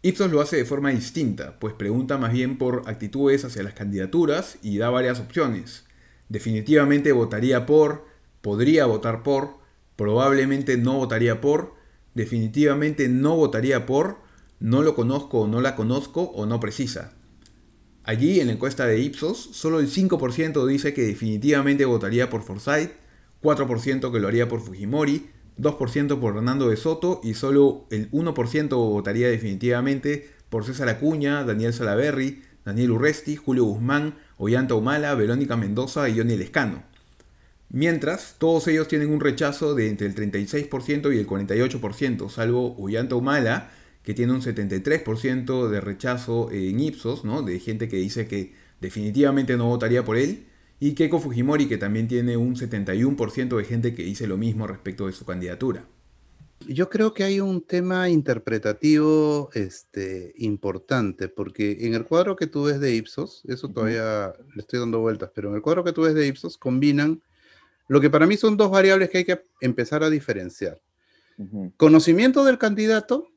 Ipsos 0.06 0.30
lo 0.30 0.40
hace 0.40 0.56
de 0.56 0.64
forma 0.64 0.90
distinta, 0.90 1.58
pues 1.58 1.74
pregunta 1.74 2.16
más 2.16 2.32
bien 2.32 2.58
por 2.58 2.84
actitudes 2.86 3.44
hacia 3.44 3.64
las 3.64 3.74
candidaturas 3.74 4.56
y 4.62 4.78
da 4.78 4.88
varias 4.88 5.18
opciones. 5.18 5.84
Definitivamente 6.28 7.10
votaría 7.10 7.66
por, 7.66 8.04
podría 8.40 8.86
votar 8.86 9.24
por, 9.24 9.58
probablemente 9.96 10.76
no 10.76 10.98
votaría 10.98 11.40
por, 11.40 11.74
definitivamente 12.14 13.08
no 13.08 13.34
votaría 13.34 13.84
por, 13.84 14.18
no 14.60 14.80
lo 14.82 14.94
conozco 14.94 15.40
o 15.40 15.48
no 15.48 15.60
la 15.60 15.74
conozco 15.74 16.22
o 16.22 16.46
no 16.46 16.60
precisa. 16.60 17.14
Allí, 18.04 18.38
en 18.38 18.46
la 18.46 18.52
encuesta 18.52 18.86
de 18.86 19.00
Ipsos, 19.00 19.36
solo 19.54 19.80
el 19.80 19.90
5% 19.90 20.64
dice 20.68 20.94
que 20.94 21.02
definitivamente 21.02 21.84
votaría 21.84 22.30
por 22.30 22.44
Forsyth, 22.44 22.92
4% 23.42 24.12
que 24.12 24.20
lo 24.20 24.28
haría 24.28 24.48
por 24.48 24.60
Fujimori, 24.60 25.30
2% 25.58 26.20
por 26.20 26.36
Hernando 26.36 26.68
de 26.68 26.76
Soto 26.76 27.20
y 27.24 27.34
solo 27.34 27.86
el 27.90 28.10
1% 28.10 28.68
votaría 28.68 29.28
definitivamente 29.28 30.30
por 30.48 30.64
César 30.64 30.88
Acuña, 30.88 31.44
Daniel 31.44 31.72
Salaverry, 31.72 32.42
Daniel 32.64 32.92
Urresti, 32.92 33.36
Julio 33.36 33.64
Guzmán, 33.64 34.14
Ollanta 34.38 34.74
Humala, 34.74 35.14
Verónica 35.14 35.56
Mendoza 35.56 36.08
y 36.08 36.18
Johnny 36.18 36.36
Lescano. 36.36 36.82
Mientras, 37.68 38.36
todos 38.38 38.68
ellos 38.68 38.88
tienen 38.88 39.10
un 39.10 39.20
rechazo 39.20 39.74
de 39.74 39.88
entre 39.88 40.06
el 40.06 40.14
36% 40.14 41.14
y 41.14 41.18
el 41.18 41.26
48%, 41.26 42.30
salvo 42.30 42.76
Ollanta 42.78 43.16
Humala, 43.16 43.70
que 44.02 44.14
tiene 44.14 44.32
un 44.32 44.42
73% 44.42 45.68
de 45.68 45.80
rechazo 45.80 46.50
en 46.52 46.78
Ipsos, 46.78 47.24
¿no? 47.24 47.42
de 47.42 47.58
gente 47.58 47.88
que 47.88 47.96
dice 47.96 48.28
que 48.28 48.54
definitivamente 48.80 49.56
no 49.56 49.66
votaría 49.66 50.04
por 50.04 50.16
él, 50.16 50.46
y 50.78 50.94
Keiko 50.94 51.20
Fujimori, 51.20 51.68
que 51.68 51.78
también 51.78 52.08
tiene 52.08 52.36
un 52.36 52.54
71% 52.54 53.56
de 53.56 53.64
gente 53.64 53.94
que 53.94 54.02
dice 54.02 54.26
lo 54.26 54.36
mismo 54.36 54.66
respecto 54.66 55.06
de 55.06 55.12
su 55.12 55.24
candidatura. 55.24 55.86
Yo 56.66 56.88
creo 56.88 57.12
que 57.14 57.24
hay 57.24 57.40
un 57.40 57.62
tema 57.62 58.08
interpretativo 58.08 59.50
este, 59.54 60.32
importante, 60.38 61.28
porque 61.28 61.78
en 61.80 61.94
el 61.94 62.04
cuadro 62.04 62.34
que 62.34 62.46
tú 62.46 62.64
ves 62.64 62.80
de 62.80 62.94
Ipsos, 62.94 63.42
eso 63.46 63.68
todavía 63.68 64.32
le 64.54 64.60
estoy 64.60 64.80
dando 64.80 65.00
vueltas, 65.00 65.30
pero 65.34 65.50
en 65.50 65.56
el 65.56 65.62
cuadro 65.62 65.84
que 65.84 65.92
tú 65.92 66.02
ves 66.02 66.14
de 66.14 66.26
Ipsos 66.26 66.56
combinan 66.56 67.22
lo 67.88 68.00
que 68.00 68.10
para 68.10 68.26
mí 68.26 68.36
son 68.36 68.56
dos 68.56 68.70
variables 68.70 69.10
que 69.10 69.18
hay 69.18 69.24
que 69.24 69.44
empezar 69.60 70.02
a 70.02 70.10
diferenciar. 70.10 70.80
Conocimiento 71.76 72.44
del 72.44 72.58
candidato 72.58 73.28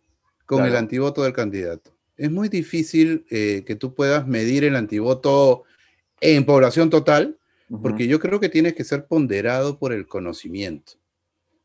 con 0.46 0.65
el 0.65 0.75
antivoto 0.75 1.24
del 1.24 1.34
candidato. 1.34 1.91
Es 2.17 2.31
muy 2.31 2.50
difícil 2.50 3.25
eh, 3.29 3.63
que 3.67 3.75
tú 3.75 3.93
puedas 3.93 4.25
medir 4.25 4.63
el 4.63 4.75
antivoto 4.75 5.63
en 6.22 6.46
población 6.46 6.90
total, 6.90 7.38
porque 7.82 8.08
yo 8.08 8.20
creo 8.20 8.40
que 8.40 8.50
tienes 8.50 8.74
que 8.74 8.84
ser 8.84 9.06
ponderado 9.06 9.78
por 9.78 9.94
el 9.94 10.08
conocimiento, 10.08 10.94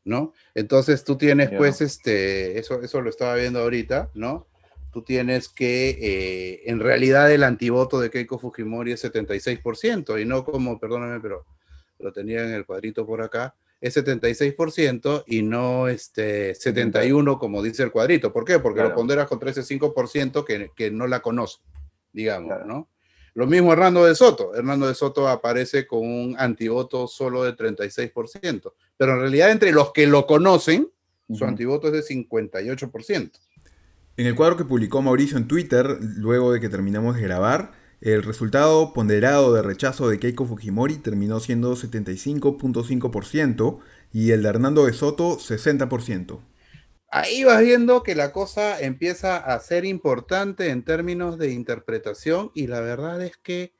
¿no? 0.03 0.33
Entonces 0.53 1.03
tú 1.03 1.17
tienes, 1.17 1.49
pues, 1.57 1.81
este, 1.81 2.59
eso, 2.59 2.81
eso 2.81 3.01
lo 3.01 3.09
estaba 3.09 3.35
viendo 3.35 3.59
ahorita, 3.59 4.11
¿no? 4.13 4.45
Tú 4.93 5.01
tienes 5.01 5.49
que, 5.49 5.97
eh, 5.99 6.61
en 6.65 6.79
realidad, 6.79 7.31
el 7.31 7.43
antivoto 7.43 7.99
de 7.99 8.11
Keiko 8.11 8.37
Fujimori 8.37 8.91
es 8.91 9.03
76%, 9.03 10.21
y 10.21 10.25
no 10.25 10.45
como, 10.45 10.79
perdóname, 10.79 11.19
pero 11.19 11.45
lo 11.97 12.13
tenía 12.13 12.43
en 12.43 12.53
el 12.53 12.65
cuadrito 12.65 13.05
por 13.05 13.23
acá, 13.23 13.55
es 13.81 13.97
76% 13.97 15.23
y 15.27 15.41
no 15.41 15.87
este 15.87 16.55
71 16.55 17.37
como 17.37 17.61
dice 17.61 17.83
el 17.83 17.91
cuadrito. 17.91 18.31
¿Por 18.31 18.45
qué? 18.45 18.59
Porque 18.59 18.81
lo 18.81 18.95
ponderas 18.95 19.27
contra 19.27 19.51
ese 19.51 19.61
5% 19.61 20.45
que, 20.45 20.71
que, 20.75 20.91
no 20.91 21.07
la 21.07 21.21
conoce, 21.21 21.59
digamos, 22.11 22.65
¿no? 22.65 22.89
Lo 23.35 23.45
mismo 23.47 23.73
Hernando 23.73 24.05
de 24.05 24.15
Soto. 24.15 24.55
Hernando 24.55 24.87
de 24.87 24.95
Soto 24.95 25.27
aparece 25.27 25.85
con 25.85 25.99
un 25.99 26.35
antivoto 26.39 27.05
solo 27.05 27.43
de 27.43 27.53
36%, 27.53 28.71
pero 28.95 29.13
en 29.13 29.19
realidad 29.19 29.51
entre 29.51 29.73
los 29.73 29.91
que 29.91 30.07
lo 30.07 30.25
conocen, 30.25 30.89
su 31.33 31.43
antivoto 31.43 31.87
es 31.87 31.93
de 31.93 32.03
58%. 32.15 33.31
En 34.17 34.25
el 34.25 34.35
cuadro 34.35 34.55
que 34.55 34.63
publicó 34.63 35.01
Mauricio 35.01 35.37
en 35.37 35.49
Twitter, 35.49 35.97
luego 35.99 36.53
de 36.53 36.61
que 36.61 36.69
terminamos 36.69 37.17
de 37.17 37.23
grabar, 37.23 37.73
el 37.99 38.23
resultado 38.23 38.93
ponderado 38.93 39.53
de 39.53 39.61
rechazo 39.61 40.07
de 40.07 40.17
Keiko 40.17 40.45
Fujimori 40.45 40.95
terminó 40.95 41.41
siendo 41.41 41.75
75.5% 41.75 43.79
y 44.13 44.31
el 44.31 44.43
de 44.43 44.49
Hernando 44.49 44.85
de 44.85 44.93
Soto 44.93 45.37
60%. 45.37 46.39
Ahí 47.17 47.45
vas 47.45 47.61
viendo 47.61 48.03
que 48.03 48.13
la 48.13 48.33
cosa 48.33 48.77
empieza 48.81 49.37
a 49.37 49.57
ser 49.61 49.85
importante 49.85 50.67
en 50.67 50.83
términos 50.83 51.37
de 51.37 51.49
interpretación 51.49 52.51
y 52.53 52.67
la 52.67 52.81
verdad 52.81 53.21
es 53.21 53.37
que 53.37 53.73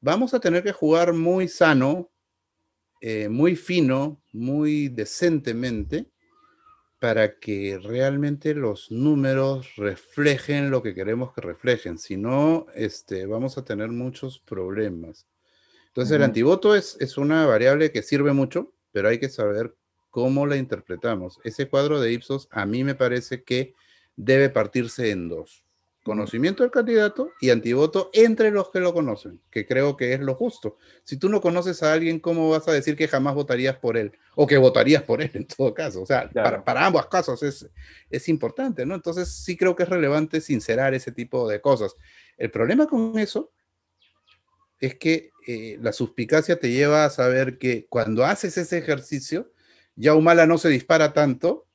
vamos 0.00 0.32
a 0.32 0.38
tener 0.38 0.62
que 0.62 0.70
jugar 0.70 1.12
muy 1.12 1.48
sano, 1.48 2.08
eh, 3.00 3.28
muy 3.28 3.56
fino, 3.56 4.22
muy 4.32 4.86
decentemente 4.86 6.08
para 7.00 7.40
que 7.40 7.80
realmente 7.82 8.54
los 8.54 8.92
números 8.92 9.74
reflejen 9.76 10.70
lo 10.70 10.84
que 10.84 10.94
queremos 10.94 11.34
que 11.34 11.40
reflejen. 11.40 11.98
Si 11.98 12.16
no, 12.16 12.66
este, 12.76 13.26
vamos 13.26 13.58
a 13.58 13.64
tener 13.64 13.88
muchos 13.88 14.38
problemas. 14.38 15.26
Entonces, 15.88 16.14
el 16.14 16.22
antivoto 16.22 16.76
es, 16.76 16.96
es 17.00 17.18
una 17.18 17.44
variable 17.46 17.90
que 17.90 18.04
sirve 18.04 18.32
mucho, 18.32 18.72
pero 18.92 19.08
hay 19.08 19.18
que 19.18 19.28
saber 19.28 19.74
cómo 20.10 20.46
la 20.46 20.56
interpretamos. 20.56 21.38
Ese 21.44 21.68
cuadro 21.68 22.00
de 22.00 22.12
Ipsos 22.12 22.48
a 22.50 22.66
mí 22.66 22.84
me 22.84 22.94
parece 22.94 23.42
que 23.42 23.74
debe 24.16 24.50
partirse 24.50 25.10
en 25.10 25.28
dos 25.28 25.64
conocimiento 26.02 26.62
del 26.62 26.72
candidato 26.72 27.32
y 27.40 27.50
antivoto 27.50 28.10
entre 28.12 28.50
los 28.50 28.70
que 28.70 28.80
lo 28.80 28.94
conocen, 28.94 29.40
que 29.50 29.66
creo 29.66 29.96
que 29.96 30.14
es 30.14 30.20
lo 30.20 30.34
justo. 30.34 30.78
Si 31.04 31.16
tú 31.16 31.28
no 31.28 31.40
conoces 31.40 31.82
a 31.82 31.92
alguien, 31.92 32.20
¿cómo 32.20 32.48
vas 32.48 32.66
a 32.68 32.72
decir 32.72 32.96
que 32.96 33.08
jamás 33.08 33.34
votarías 33.34 33.76
por 33.76 33.96
él? 33.96 34.12
O 34.34 34.46
que 34.46 34.56
votarías 34.56 35.02
por 35.02 35.20
él 35.20 35.30
en 35.34 35.46
todo 35.46 35.74
caso. 35.74 36.02
O 36.02 36.06
sea, 36.06 36.30
para, 36.30 36.86
ambos 36.86 37.06
casos 37.06 37.42
es, 37.42 37.68
es 38.08 38.28
importante, 38.28 38.86
¿no? 38.86 38.94
Entonces 38.94 39.28
sí 39.28 39.56
creo 39.56 39.76
que 39.76 39.82
es 39.82 39.88
relevante 39.88 40.40
sincerar 40.40 40.94
ese 40.94 41.12
tipo 41.12 41.48
de 41.48 41.60
cosas. 41.60 41.94
El 42.38 42.50
problema 42.50 42.86
con 42.86 43.18
eso 43.18 43.52
es 44.80 44.94
que 44.94 45.30
eh, 45.46 45.78
la 45.82 45.92
suspicacia 45.92 46.58
te 46.58 46.70
lleva 46.70 47.04
a 47.04 47.10
saber 47.10 47.58
que 47.58 47.86
cuando 47.88 48.24
haces 48.24 48.56
ese 48.56 48.78
ejercicio, 48.78 49.52
ya 50.00 50.14
Humala 50.14 50.46
no 50.46 50.56
se 50.56 50.70
dispara 50.70 51.12
tanto 51.12 51.66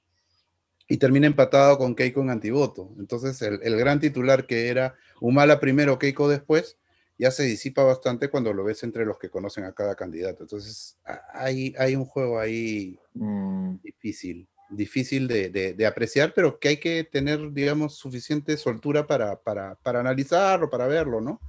y 0.88 0.98
termina 0.98 1.28
empatado 1.28 1.78
con 1.78 1.96
Keiko 1.96 2.22
en 2.22 2.32
antivoto. 2.32 2.92
Entonces, 2.98 3.40
el, 3.42 3.78
gran 3.78 4.00
titular 4.00 4.48
que 4.48 4.68
era 4.70 4.96
Humala 5.22 5.60
primero, 5.60 6.00
Keiko 6.00 6.28
después, 6.28 6.78
ya 7.20 7.30
se 7.30 7.44
disipa 7.44 7.84
bastante 7.84 8.30
cuando 8.30 8.52
lo 8.52 8.64
ves 8.64 8.84
entre 8.84 9.06
los 9.06 9.20
que 9.20 9.30
conocen 9.30 9.64
a 9.66 9.74
cada 9.74 9.96
candidato. 9.96 10.44
Entonces, 10.44 10.98
hay, 11.34 11.76
hay 11.78 11.96
un 11.96 12.06
juego 12.06 12.40
ahí 12.40 13.00
mm. 13.14 13.76
difícil, 13.84 14.48
difícil 14.72 15.28
de, 15.28 15.86
apreciar, 15.88 16.34
pero 16.34 16.60
que 16.60 16.70
hay 16.70 16.78
que 16.78 17.04
tener, 17.04 17.52
digamos, 17.52 17.96
suficiente 17.96 18.58
soltura 18.58 19.06
para, 19.06 19.40
para, 19.40 19.76
para 19.76 20.00
analizarlo, 20.00 20.70
para 20.70 20.88
verlo, 20.88 21.22
¿no? 21.22 21.40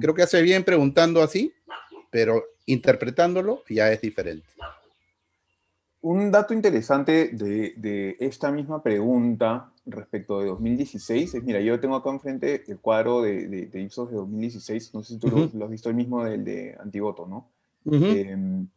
Creo 0.00 0.14
que 0.14 0.22
hace 0.22 0.42
bien 0.42 0.64
preguntando 0.64 1.22
así, 1.22 1.54
pero 2.10 2.44
interpretándolo 2.66 3.62
ya 3.68 3.92
es 3.92 4.00
diferente 4.00 4.48
un 6.04 6.30
dato 6.30 6.52
interesante 6.52 7.30
de, 7.32 8.16
esta 8.20 8.52
misma 8.52 8.82
pregunta 8.82 9.72
respecto 9.86 10.38
de 10.38 10.48
2016 10.48 11.34
es, 11.34 11.42
mira, 11.42 11.60
yo 11.60 11.80
tengo 11.80 11.96
acá 11.96 12.10
enfrente 12.10 12.62
el 12.66 12.78
cuadro 12.78 13.22
de, 13.22 13.46
de, 13.48 13.80
Ipsos 13.80 14.10
de 14.10 14.16
2016, 14.16 14.92
no 14.92 15.02
sé 15.02 15.14
si 15.14 15.18
tú 15.18 15.50
lo, 15.54 15.64
has 15.64 15.70
visto 15.70 15.88
el 15.88 15.94
mismo 15.94 16.22
del 16.22 16.44
de 16.44 16.76
Antivoto, 16.78 17.26
¿no? 17.26 17.48
Em, 17.90 18.68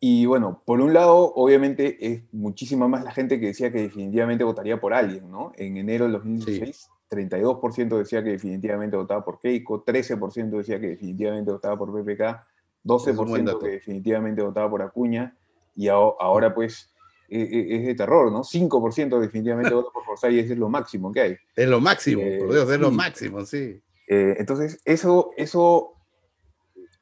y 0.00 0.26
bueno, 0.26 0.60
por 0.64 0.80
un 0.80 0.92
lado, 0.92 1.32
obviamente 1.36 2.12
es 2.12 2.22
muchísima 2.32 2.88
más 2.88 3.04
la 3.04 3.12
gente 3.12 3.38
que 3.38 3.46
decía 3.46 3.70
que 3.70 3.82
definitivamente 3.82 4.42
votaría 4.42 4.80
por 4.80 4.94
alguien, 4.94 5.30
¿no? 5.30 5.52
En 5.54 5.76
enero 5.76 6.06
del 6.06 6.14
2016, 6.14 6.88
32% 7.08 7.98
decía 7.98 8.24
que 8.24 8.30
definitivamente 8.30 8.96
votaba 8.96 9.24
por 9.24 9.38
Keiko, 9.38 9.84
13% 9.84 10.50
decía 10.50 10.80
que 10.80 10.88
definitivamente 10.88 11.52
votaba 11.52 11.78
por 11.78 11.92
PPK, 11.92 12.44
12% 12.84 13.60
que 13.60 13.68
definitivamente 13.68 14.42
votaba 14.42 14.68
por 14.68 14.82
Acuña, 14.82 15.37
y 15.78 15.86
ahora 15.86 16.52
pues 16.52 16.92
e, 17.28 17.40
e, 17.40 17.76
es 17.76 17.86
de 17.86 17.94
terror, 17.94 18.32
¿no? 18.32 18.40
5% 18.40 19.20
definitivamente 19.20 19.72
voto 19.74 19.92
por 19.92 20.04
Forsyth 20.04 20.32
y 20.32 20.38
es 20.40 20.58
lo 20.58 20.68
máximo 20.68 21.12
que 21.12 21.20
hay. 21.20 21.36
Es 21.54 21.68
lo 21.68 21.80
máximo, 21.80 22.22
por 22.40 22.52
Dios, 22.52 22.68
es 22.68 22.80
lo 22.80 22.90
máximo, 22.90 23.44
sí. 23.46 23.80
Eh, 24.08 24.34
entonces, 24.38 24.80
eso, 24.84 25.30
eso 25.36 25.94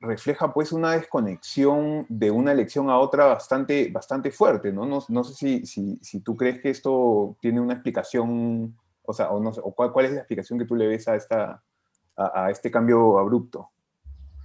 refleja 0.01 0.53
pues 0.53 0.73
una 0.73 0.93
desconexión 0.93 2.05
de 2.11 2.31
una 2.31 2.53
elección 2.53 2.91
a 2.91 2.99
otra 2.99 3.25
bastante, 3.25 3.89
bastante 3.91 4.31
fuerte, 4.31 4.73
¿no? 4.73 4.85
No, 5.09 5.25
sé 5.25 5.65
si, 5.65 5.99
si, 6.03 6.21
tú 6.21 6.37
crees 6.37 6.61
que 6.61 6.69
esto 6.69 7.39
tiene 7.41 7.61
una 7.61 7.73
explicación, 7.73 8.77
o 9.05 9.13
sea, 9.15 9.31
o 9.31 9.41
no 9.41 9.51
o 9.51 9.75
cuál, 9.75 9.91
cuál, 9.91 10.07
es 10.07 10.13
la 10.13 10.19
explicación 10.19 10.59
que 10.59 10.67
tú 10.67 10.77
le 10.77 10.87
ves 10.87 11.09
a, 11.09 11.17
esta, 11.17 11.63
a, 12.15 12.51
este 12.51 12.71
cambio 12.71 13.19
abrupto. 13.19 13.71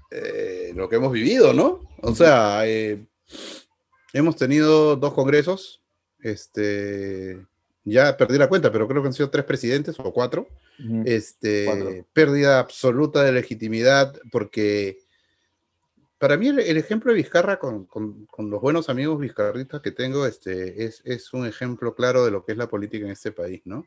Eh, 0.10 0.72
lo 0.74 0.88
que 0.88 0.96
hemos 0.96 1.12
vivido, 1.12 1.54
¿no? 1.54 1.82
O 2.02 2.16
sea, 2.16 2.66
eh, 2.66 3.06
hemos 4.14 4.36
tenido 4.36 4.96
dos 4.96 5.14
congresos, 5.14 5.82
este, 6.20 7.46
ya 7.84 8.16
perdí 8.18 8.38
la 8.38 8.50
cuenta, 8.50 8.72
pero 8.72 8.88
creo 8.88 9.02
que 9.02 9.08
han 9.08 9.14
sido 9.14 9.30
tres 9.30 9.46
presidentes 9.46 10.00
o 10.00 10.12
cuatro. 10.14 10.48
este, 11.06 12.06
Pérdida 12.14 12.60
absoluta 12.60 13.24
de 13.24 13.32
legitimidad, 13.32 14.16
porque 14.32 15.00
para 16.18 16.38
mí 16.38 16.50
el, 16.50 16.78
ejemplo 16.78 17.12
de 17.12 17.18
Vizcarra 17.18 17.58
con, 17.58 17.86
con, 17.86 18.28
los 18.52 18.62
buenos 18.62 18.90
amigos 18.90 19.20
vizcarristas 19.20 19.82
que 19.82 19.92
tengo 19.92 20.28
este, 20.28 20.86
es, 20.86 21.02
es, 21.04 21.34
un 21.34 21.48
ejemplo 21.48 21.96
claro 21.96 22.24
de 22.24 22.30
lo 22.30 22.46
que 22.46 22.52
es 22.52 22.60
la 22.60 22.70
política 22.70 23.06
en 23.06 23.12
este 23.12 23.32
país, 23.32 23.62
¿no? 23.66 23.86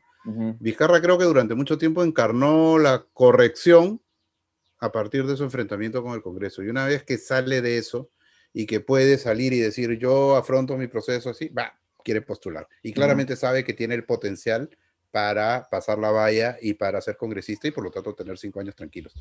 Vizcarra 0.59 1.01
creo 1.01 1.17
que 1.17 1.23
durante 1.23 1.53
mucho 1.53 1.77
tiempo 1.77 2.03
encarnó 2.03 2.79
la 2.79 3.05
corrección 3.13 4.01
a 4.79 4.91
partir 4.91 5.25
de 5.25 5.37
su 5.37 5.43
enfrentamiento 5.43 6.03
con 6.03 6.13
el 6.13 6.21
Congreso. 6.21 6.63
Y 6.63 6.67
una 6.67 6.85
vez 6.85 7.03
que 7.03 7.17
sale 7.17 7.61
de 7.61 7.77
eso 7.77 8.09
y 8.57 8.65
que 8.67 8.79
puede 8.79 9.17
salir 9.17 9.51
y 9.51 9.59
decir 9.59 9.99
yo 9.99 10.37
afronto 10.37 10.77
mi 10.77 10.87
proceso 10.87 11.29
así, 11.29 11.49
va, 11.49 11.77
quiere 12.05 12.21
postular. 12.21 12.65
Y 12.81 12.93
claramente 12.93 13.35
sabe 13.35 13.65
que 13.65 13.73
tiene 13.73 13.95
el 13.95 14.05
potencial 14.05 14.69
para 15.11 15.67
pasar 15.69 15.99
la 15.99 16.09
valla 16.09 16.57
y 16.61 16.73
para 16.73 17.01
ser 17.01 17.17
congresista 17.17 17.67
y 17.67 17.71
por 17.71 17.83
lo 17.83 17.91
tanto 17.91 18.15
tener 18.15 18.37
cinco 18.37 18.61
años 18.61 18.73
tranquilos. 18.73 19.13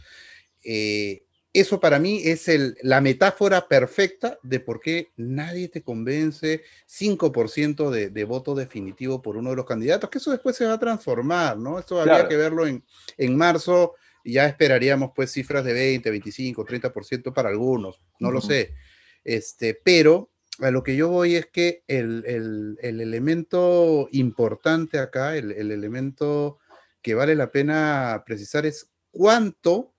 Eh, 0.62 1.25
eso 1.53 1.81
para 1.81 1.99
mí 1.99 2.20
es 2.25 2.47
el, 2.47 2.77
la 2.83 3.01
metáfora 3.01 3.66
perfecta 3.66 4.38
de 4.44 4.61
por 4.61 4.81
qué 4.81 5.11
nadie 5.16 5.68
te 5.68 5.83
convence 5.83 6.62
5% 6.88 7.90
de, 7.90 8.11
de, 8.11 8.25
voto 8.25 8.55
definitivo 8.55 9.20
por 9.20 9.37
uno 9.37 9.51
de 9.51 9.57
los 9.57 9.66
candidatos, 9.66 10.11
que 10.11 10.18
eso 10.18 10.31
después 10.31 10.55
se 10.55 10.66
va 10.66 10.75
a 10.75 10.81
transformar, 10.81 11.59
¿no? 11.59 11.81
Esto 11.81 12.01
habría 12.01 12.29
que 12.29 12.37
verlo 12.37 12.68
en, 12.68 12.85
en 13.16 13.37
marzo, 13.37 13.94
ya 14.25 14.47
esperaríamos 14.47 15.11
pues 15.14 15.33
cifras 15.33 15.64
de 15.64 15.73
20, 15.73 16.09
25, 16.11 16.64
30% 16.64 17.33
para 17.33 17.49
algunos, 17.49 18.01
no 18.20 18.31
lo 18.31 18.40
sé. 18.40 18.75
Este, 19.24 19.74
pero 19.74 20.30
a 20.60 20.70
lo 20.70 20.82
que 20.82 20.96
yo 20.96 21.08
voy 21.08 21.37
es 21.37 21.46
que 21.46 21.82
el, 21.88 22.78
elemento 22.80 24.08
importante 24.12 24.98
acá, 24.98 25.37
el, 25.37 25.50
elemento 25.50 26.58
que 27.02 27.14
vale 27.14 27.34
la 27.34 27.50
pena 27.50 28.22
precisar 28.24 28.66
es 28.66 28.90
cuánto 29.10 29.92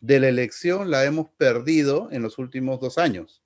de 0.00 0.20
la 0.20 0.28
elección 0.28 0.90
la 0.90 1.04
hemos 1.04 1.30
perdido 1.30 2.08
en 2.12 2.22
los 2.22 2.38
últimos 2.38 2.80
dos 2.80 2.98
años, 2.98 3.42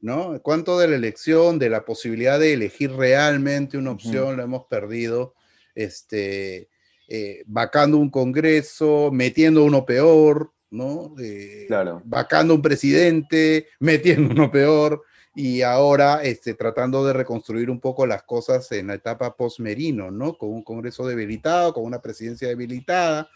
¿no? 0.00 0.40
¿Cuánto 0.42 0.78
de 0.78 0.88
la 0.88 0.96
elección, 0.96 1.58
de 1.58 1.70
la 1.70 1.84
posibilidad 1.84 2.38
de 2.38 2.52
elegir 2.52 2.92
realmente 2.92 3.76
una 3.76 3.90
opción 3.90 4.36
la 4.36 4.44
hemos 4.44 4.66
perdido, 4.66 5.34
este, 5.74 6.68
eh, 7.08 7.42
vacando 7.46 7.98
un 7.98 8.10
congreso, 8.10 9.10
metiendo 9.12 9.64
uno 9.64 9.84
peor, 9.84 10.52
¿no? 10.76 11.14
Eh, 11.18 11.64
claro. 11.66 12.02
Vacando 12.04 12.54
un 12.54 12.62
presidente, 12.62 13.68
metiendo 13.80 14.32
uno 14.32 14.50
peor 14.50 15.02
y 15.34 15.62
ahora 15.62 16.22
este, 16.22 16.54
tratando 16.54 17.04
de 17.04 17.12
reconstruir 17.12 17.70
un 17.70 17.78
poco 17.78 18.06
las 18.06 18.22
cosas 18.22 18.70
en 18.72 18.86
la 18.86 18.94
etapa 18.94 19.36
post-Merino, 19.36 20.10
¿no? 20.10 20.38
Con 20.38 20.50
un 20.50 20.62
Congreso 20.62 21.06
debilitado, 21.06 21.74
con 21.74 21.84
una 21.84 22.00
presidencia 22.00 22.48
debilitada, 22.48 23.28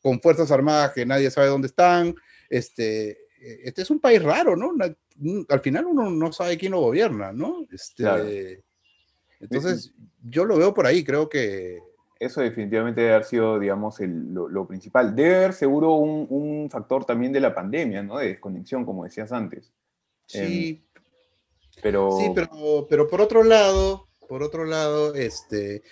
con 0.00 0.20
Fuerzas 0.20 0.50
Armadas 0.50 0.92
que 0.92 1.04
nadie 1.04 1.30
sabe 1.30 1.48
dónde 1.48 1.68
están. 1.68 2.14
Este, 2.48 3.18
este 3.38 3.82
es 3.82 3.90
un 3.90 4.00
país 4.00 4.22
raro, 4.22 4.56
¿no? 4.56 4.72
Al 5.48 5.60
final 5.60 5.84
uno 5.84 6.10
no 6.10 6.32
sabe 6.32 6.56
quién 6.56 6.72
lo 6.72 6.80
gobierna, 6.80 7.32
¿no? 7.32 7.66
Este, 7.70 8.62
Entonces, 9.38 9.92
yo 10.22 10.44
lo 10.44 10.56
veo 10.56 10.72
por 10.72 10.86
ahí, 10.86 11.04
creo 11.04 11.28
que... 11.28 11.78
Eso 12.24 12.40
definitivamente 12.40 13.00
debe 13.00 13.14
haber 13.14 13.26
sido, 13.26 13.58
digamos, 13.58 13.96
lo, 14.00 14.66
principal. 14.66 15.14
Debe 15.14 15.36
haber 15.36 15.52
seguro 15.52 15.94
un, 15.94 16.26
un, 16.30 16.70
factor 16.70 17.04
también 17.04 17.32
de 17.32 17.40
la 17.40 17.54
pandemia, 17.54 18.02
¿no? 18.02 18.18
De 18.18 18.28
desconexión, 18.28 18.84
como 18.84 19.04
decías 19.04 19.32
antes. 19.32 19.72
Sí, 20.26 20.84
em, 20.94 21.02
pero... 21.82 22.10
Sí, 22.18 22.30
pero, 22.34 22.86
pero 22.88 23.08
por 23.08 23.20
otro 23.20 23.42
lado, 23.42 24.08
por 24.28 24.42
otro 24.42 24.64
lado, 24.64 25.14
este, 25.14 25.82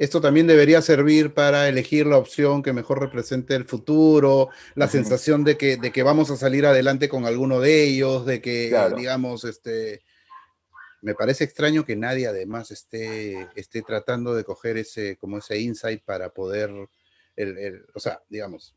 esto 0.00 0.20
también 0.20 0.46
debería 0.46 0.80
servir 0.80 1.34
para 1.34 1.68
elegir 1.68 2.06
la 2.06 2.16
opción 2.16 2.62
que 2.62 2.72
mejor 2.72 3.00
represente 3.00 3.54
el 3.54 3.66
futuro, 3.66 4.48
la 4.74 4.88
sensación 4.88 5.44
de 5.44 5.58
que, 5.58 5.76
de 5.76 5.92
que 5.92 6.02
vamos 6.02 6.30
a 6.30 6.36
salir 6.36 6.64
adelante 6.64 7.08
con 7.08 7.26
alguno 7.26 7.60
de 7.60 7.84
ellos, 7.84 8.24
de 8.24 8.40
que, 8.40 8.74
digamos, 8.96 9.44
este, 9.44 10.02
me 11.02 11.14
parece 11.14 11.44
extraño 11.44 11.84
que 11.84 11.96
nadie 11.96 12.26
además 12.26 12.70
esté, 12.70 13.48
esté 13.54 13.82
tratando 13.82 14.34
de 14.34 14.44
coger 14.44 14.76
ese, 14.76 15.16
como 15.16 15.38
ese 15.38 15.58
insight 15.58 16.02
para 16.04 16.30
poder, 16.30 16.70
el, 17.36 17.86
o 17.94 18.00
sea, 18.00 18.22
digamos, 18.28 18.74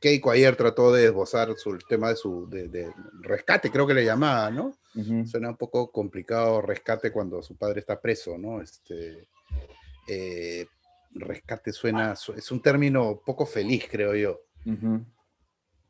Keiko 0.00 0.30
ayer 0.30 0.54
trató 0.54 0.92
de 0.92 1.06
esbozar 1.06 1.54
su, 1.56 1.70
el 1.70 1.84
tema 1.88 2.10
de 2.10 2.16
su 2.16 2.48
de, 2.48 2.92
rescate, 3.20 3.70
creo 3.70 3.86
que 3.86 3.94
le 3.94 4.04
llamaba, 4.04 4.50
¿no? 4.50 4.76
Suena 5.26 5.50
un 5.50 5.56
poco 5.56 5.92
complicado 5.92 6.60
rescate 6.60 7.12
cuando 7.12 7.42
su 7.42 7.56
padre 7.56 7.80
está 7.80 8.00
preso, 8.00 8.36
¿no? 8.36 8.60
Este, 8.60 9.28
eh, 10.08 10.66
rescate 11.12 11.72
suena, 11.72 12.12
es 12.12 12.50
un 12.50 12.62
término 12.62 13.20
poco 13.24 13.46
feliz, 13.46 13.86
creo 13.90 14.14
yo. 14.14 14.40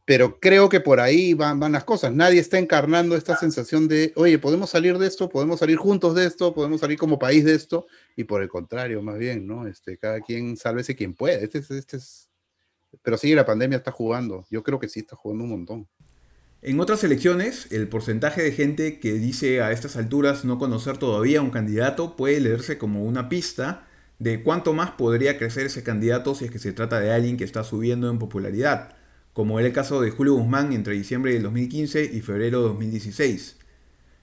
Pero 0.09 0.41
creo 0.41 0.71
que 0.71 0.81
por 0.81 1.01
ahí 1.01 1.35
van, 1.35 1.61
van, 1.61 1.73
las 1.73 1.85
cosas. 1.85 2.15
Nadie 2.15 2.41
está 2.41 2.59
encarnando 2.59 3.15
esta 3.15 3.37
sensación 3.37 3.89
de, 3.89 4.15
oye, 4.17 4.39
podemos 4.39 4.71
salir 4.71 4.97
de 4.97 5.07
esto, 5.07 5.29
podemos 5.29 5.61
salir 5.61 5.77
juntos 5.77 6.15
de 6.15 6.25
esto, 6.25 6.55
podemos 6.55 6.81
salir 6.81 6.97
como 6.97 7.19
país 7.19 7.45
de 7.45 7.55
esto. 7.55 7.87
Y 8.17 8.25
por 8.25 8.41
el 8.41 8.49
contrario, 8.49 9.03
más 9.03 9.19
bien, 9.19 9.47
¿no? 9.47 9.67
Este, 9.67 9.99
cada 9.99 10.23
quien 10.23 10.57
sálvese 10.57 10.97
quien 10.97 11.13
puede. 11.13 11.45
Este, 11.45 11.59
este 11.59 11.99
es 11.99 12.31
pero 13.03 13.19
sí, 13.19 13.35
la 13.35 13.45
pandemia 13.45 13.77
está 13.77 13.93
jugando. 13.93 14.47
Yo 14.51 14.63
creo 14.63 14.79
que 14.79 14.89
sí 14.89 15.01
está 15.01 15.15
jugando 15.15 15.45
un 15.45 15.51
montón. 15.51 15.89
En 16.63 16.81
otras 16.81 17.05
elecciones, 17.05 17.71
el 17.71 17.87
porcentaje 17.89 18.43
de 18.43 18.53
gente 18.53 19.01
que 19.01 19.13
dice 19.13 19.61
a 19.61 19.73
estas 19.73 19.97
alturas 19.97 20.43
no 20.47 20.59
conocer 20.59 20.97
todavía 20.97 21.43
un 21.43 21.51
candidato 21.51 22.17
puede 22.17 22.41
leerse 22.41 22.79
como 22.79 23.05
una 23.05 23.29
pista 23.29 23.87
de 24.19 24.43
cuánto 24.43 24.73
más 24.73 24.93
podría 24.93 25.37
crecer 25.37 25.67
ese 25.67 25.85
candidato 25.85 26.35
si 26.35 26.47
es 26.47 26.51
que 26.51 26.59
se 26.59 26.73
trata 26.73 26.99
de 26.99 27.13
alguien 27.13 27.37
que 27.37 27.45
está 27.45 27.63
subiendo 27.63 28.11
en 28.11 28.19
popularidad, 28.19 28.97
como 29.39 29.61
era 29.61 29.69
el 29.69 29.73
caso 29.73 30.01
de 30.01 30.11
Julio 30.11 30.35
Guzmán 30.35 30.73
entre 30.73 30.95
diciembre 30.95 31.33
del 31.33 31.45
2015 31.45 32.11
y 32.13 32.23
febrero 32.23 32.61
de 32.61 32.69
2016. 32.71 33.57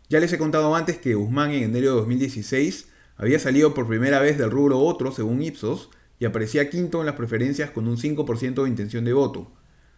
Ya 0.10 0.20
les 0.20 0.34
he 0.34 0.38
contado 0.38 0.76
antes 0.76 0.98
que 0.98 1.16
Guzmán 1.16 1.52
en 1.52 1.64
enero 1.64 1.92
de 1.92 1.96
2016 2.00 2.90
había 3.16 3.40
salido 3.40 3.74
por 3.74 3.88
primera 3.88 4.20
vez 4.20 4.38
del 4.38 4.52
rubro 4.52 4.78
otro, 4.78 5.14
según 5.14 5.42
Ipsos, 5.42 5.90
y 6.20 6.26
aparecía 6.26 6.70
quinto 6.70 7.00
en 7.00 7.06
las 7.06 7.16
preferencias 7.16 7.72
con 7.72 7.88
un 7.88 7.96
5% 7.96 8.64
de 8.64 8.68
intención 8.68 9.06
de 9.06 9.14
voto. 9.14 9.54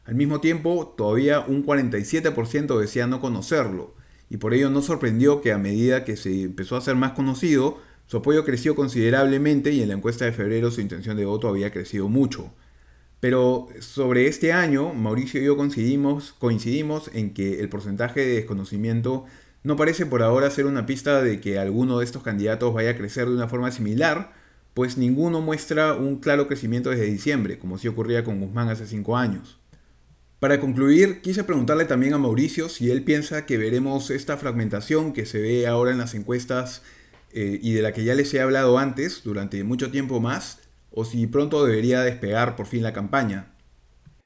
Al 0.06 0.14
mismo 0.14 0.40
tiempo, 0.40 0.94
todavía 0.96 1.40
un 1.40 1.66
47% 1.66 2.80
decía 2.80 3.08
no 3.08 3.20
conocerlo, 3.20 3.96
y 4.30 4.38
por 4.38 4.54
ello 4.54 4.70
no 4.70 4.84
sorprendió 4.84 5.42
que 5.42 5.52
a 5.52 5.58
medida 5.58 6.06
que 6.06 6.16
se 6.16 6.44
empezó 6.44 6.76
a 6.76 6.82
ser 6.82 6.96
más 6.96 7.14
conocido, 7.14 7.80
su 8.06 8.18
apoyo 8.18 8.46
creció 8.46 8.76
considerablemente 8.76 9.72
y 9.72 9.82
en 9.82 9.88
la 9.88 9.96
encuesta 9.96 10.26
de 10.26 10.32
febrero 10.32 10.70
su 10.70 10.82
intención 10.82 11.18
de 11.18 11.26
voto 11.26 11.48
había 11.48 11.72
crecido 11.72 12.08
mucho. 12.08 12.54
Pero 13.20 13.68
sobre 13.80 14.28
este 14.28 14.54
año, 14.54 14.94
Mauricio 14.94 15.42
y 15.42 15.46
yo 15.46 15.58
coincidimos, 15.58 17.10
en 17.14 17.34
que 17.34 17.60
el 17.60 17.70
porcentaje 17.70 18.22
de 18.22 18.36
desconocimiento 18.36 19.26
no 19.64 19.76
parece 19.76 20.06
por 20.06 20.22
ahora 20.22 20.52
ser 20.52 20.66
una 20.66 20.86
pista 20.86 21.22
de 21.22 21.42
que 21.42 21.58
alguno 21.58 22.00
de 22.00 22.06
estos 22.06 22.24
candidatos 22.24 22.74
vaya 22.74 22.92
a 22.92 22.98
crecer 22.98 23.28
de 23.28 23.34
una 23.34 23.48
forma 23.48 23.72
similar, 23.72 24.34
pues 24.74 24.98
ninguno 24.98 25.42
muestra 25.42 25.96
un 25.96 26.18
claro 26.18 26.48
crecimiento 26.48 26.92
desde 26.92 27.06
diciembre, 27.06 27.58
como 27.58 27.80
sí 27.80 27.88
ocurría 27.88 28.24
con 28.24 28.40
Guzmán 28.40 28.70
hace 28.70 28.86
cinco 28.86 29.18
años. 29.18 29.58
Para 30.40 30.60
concluir, 30.60 31.22
quise 31.22 31.44
preguntarle 31.44 31.86
también 31.86 32.14
a 32.14 32.20
Mauricio 32.20 32.70
si 32.70 32.92
él 32.92 33.04
piensa 33.04 33.48
que 33.48 33.58
veremos 33.58 34.12
esta 34.12 34.38
fragmentación 34.38 35.14
que 35.14 35.26
se 35.26 35.42
ve 35.42 35.66
ahora 35.66 35.90
en 35.90 35.98
las 35.98 36.14
encuestas 36.14 36.84
eh, 37.34 37.60
y 37.60 37.74
de 37.74 37.82
la 37.82 37.92
que 37.92 38.04
ya 38.04 38.14
les 38.14 38.32
he 38.36 38.42
hablado 38.42 38.78
antes 38.78 39.24
durante 39.24 39.64
mucho 39.64 39.90
tiempo 39.90 40.20
más, 40.20 40.60
o 40.92 41.06
si 41.06 41.28
pronto 41.28 41.66
debería 41.66 42.02
despegar 42.02 42.56
por 42.56 42.66
fin 42.66 42.84
la 42.84 42.94
campaña. 42.94 43.54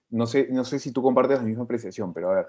No 0.09 0.27
sé, 0.27 0.47
no 0.51 0.65
sé 0.65 0.79
si 0.79 0.91
tú 0.91 1.01
compartes 1.01 1.39
la 1.39 1.45
misma 1.45 1.63
apreciación, 1.63 2.13
pero 2.13 2.31
a 2.31 2.35
ver, 2.35 2.47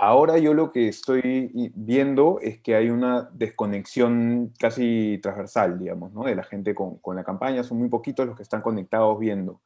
Ahora 0.00 0.38
yo 0.38 0.54
lo 0.54 0.70
que 0.70 0.86
estoy 0.86 1.50
viendo 1.74 2.38
es 2.40 2.60
que 2.60 2.76
hay 2.76 2.88
una 2.88 3.28
desconexión 3.32 4.52
casi 4.56 5.18
transversal, 5.20 5.76
digamos, 5.76 6.12
¿no? 6.12 6.22
de 6.22 6.36
la 6.36 6.44
gente 6.44 6.72
con, 6.72 7.00
la 7.16 7.24
campaña. 7.24 7.64
Son 7.64 7.78
muy 7.78 7.88
poquitos 7.88 8.24
los 8.24 8.36
que 8.36 8.44
están 8.44 8.62
conectados 8.62 9.18
viendo. 9.18 9.60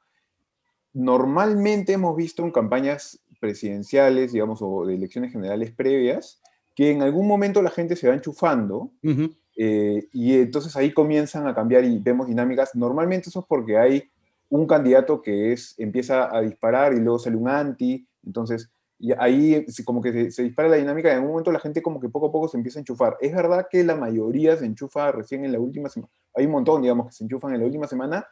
Normalmente 0.95 1.93
hemos 1.93 2.17
visto 2.17 2.43
en 2.43 2.51
campañas 2.51 3.21
presidenciales, 3.41 4.33
digamos, 4.33 4.61
o 4.63 4.87
de 4.87 4.95
elecciones 4.95 5.33
generales 5.33 5.71
previas, 5.71 6.41
que 6.75 6.91
en 6.91 7.03
algún 7.03 7.29
momento 7.29 7.61
la 7.61 7.71
gente 7.71 7.95
se 7.95 8.09
va 8.09 8.15
enchufando 8.15 8.91
eh, 9.57 10.09
y 10.13 10.35
entonces 10.35 10.77
ahí 10.77 10.93
comienzan 10.93 11.47
a 11.47 11.55
cambiar 11.55 11.85
y 11.85 11.99
vemos 11.99 12.27
dinámicas. 12.27 12.75
Normalmente 12.75 13.29
eso 13.29 13.41
es 13.41 13.47
porque 13.47 13.79
hay 13.79 14.11
un 14.49 14.67
candidato 14.67 15.23
que 15.23 15.53
es, 15.53 15.75
empieza 15.79 16.35
a 16.35 16.41
disparar 16.43 16.93
y 16.93 17.01
luego 17.01 17.19
sale 17.19 17.37
un 17.37 17.49
anti, 17.49 18.07
entonces 18.25 18.71
ahí 19.19 19.67
como 19.85 20.01
que 20.01 20.31
se, 20.31 20.43
dispara 20.45 20.69
la 20.69 20.77
dinámica 20.77 21.09
y 21.09 21.17
en 21.17 21.23
un 21.23 21.29
momento 21.31 21.51
la 21.51 21.59
gente 21.59 21.83
como 21.83 21.99
que 21.99 22.09
poco 22.09 22.27
a 22.27 22.33
poco 22.33 22.49
se 22.49 22.57
empieza 22.57 22.79
a 22.79 22.83
enchufar. 22.83 23.17
Es 23.21 23.35
verdad 23.35 23.67
que 23.71 23.83
la 23.83 23.97
mayoría 23.97 24.57
se 24.57 24.65
enchufa 24.65 25.11
recién 25.11 25.45
en 25.45 25.53
la 25.53 25.59
última 25.59 25.89
semana. 25.89 26.13
Hay 26.35 26.47
un 26.47 26.53
montón, 26.53 26.83
digamos, 26.83 27.07
que 27.07 27.13
se 27.13 27.25
enchufan 27.25 27.55
en 27.55 27.61
la 27.61 27.67
última 27.67 27.87
semana, 27.89 28.27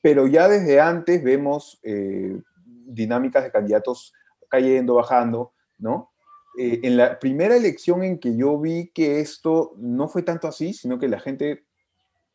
pero 0.00 0.26
ya 0.26 0.48
desde 0.48 0.80
antes 0.80 1.22
vemos 1.22 1.78
eh, 1.82 2.40
dinámicas 2.64 3.44
de 3.44 3.50
candidatos 3.50 4.14
cayendo, 4.48 4.94
bajando, 4.94 5.52
¿no? 5.78 6.10
Eh, 6.56 6.80
en 6.82 6.96
la 6.96 7.18
primera 7.18 7.56
elección 7.56 8.02
en 8.02 8.18
que 8.18 8.36
yo 8.36 8.58
vi 8.58 8.90
que 8.94 9.20
esto 9.20 9.74
no 9.76 10.08
fue 10.08 10.22
tanto 10.22 10.48
así, 10.48 10.72
sino 10.72 10.98
que 10.98 11.08
la 11.08 11.20
gente 11.20 11.64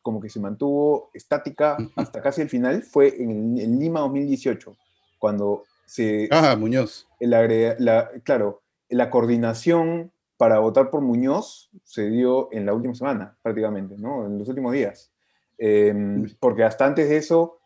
como 0.04 0.20
que 0.20 0.28
se 0.28 0.38
mantuvo 0.38 1.10
estática 1.14 1.78
hasta 1.96 2.20
casi 2.20 2.42
el 2.42 2.50
final, 2.50 2.82
fue 2.82 3.20
en, 3.20 3.58
en 3.58 3.80
Lima 3.80 4.00
2018, 4.00 4.76
cuando 5.18 5.64
se... 5.86 6.28
Ah, 6.30 6.56
Muñoz. 6.56 7.08
La, 7.20 8.10
claro, 8.22 8.62
la 8.90 9.08
coordinación 9.08 10.12
para 10.36 10.58
votar 10.58 10.90
por 10.90 11.00
Muñoz 11.00 11.70
se 11.84 12.10
dio 12.10 12.50
en 12.52 12.66
la 12.66 12.74
última 12.74 12.94
semana, 12.94 13.36
prácticamente, 13.40 13.96
¿no? 13.96 14.26
En 14.26 14.38
los 14.38 14.48
últimos 14.48 14.74
días. 14.74 15.10
Em, 15.56 16.28
porque 16.38 16.64
hasta 16.64 16.84
antes 16.84 17.08
de 17.08 17.16
eso, 17.16 17.58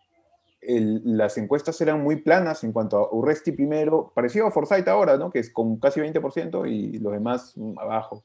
las 0.61 1.39
encuestas 1.39 1.81
eran 1.81 2.03
muy 2.03 2.17
planas 2.17 2.65
en 2.65 2.73
cuanto 2.73 2.99
a 2.99 3.15
Urresti 3.15 3.53
primero, 3.53 4.13
parecido 4.15 4.47
a 4.47 4.51
Forsyth 4.51 4.89
ahora, 4.89 5.17
¿no? 5.17 5.31
Que 5.31 5.39
es 5.39 5.51
con 5.51 5.79
casi 5.79 6.01
20% 6.01 6.69
y 6.69 6.99
los 6.99 7.13
demás 7.13 7.53
mm, 7.57 7.79
abajo. 7.79 8.25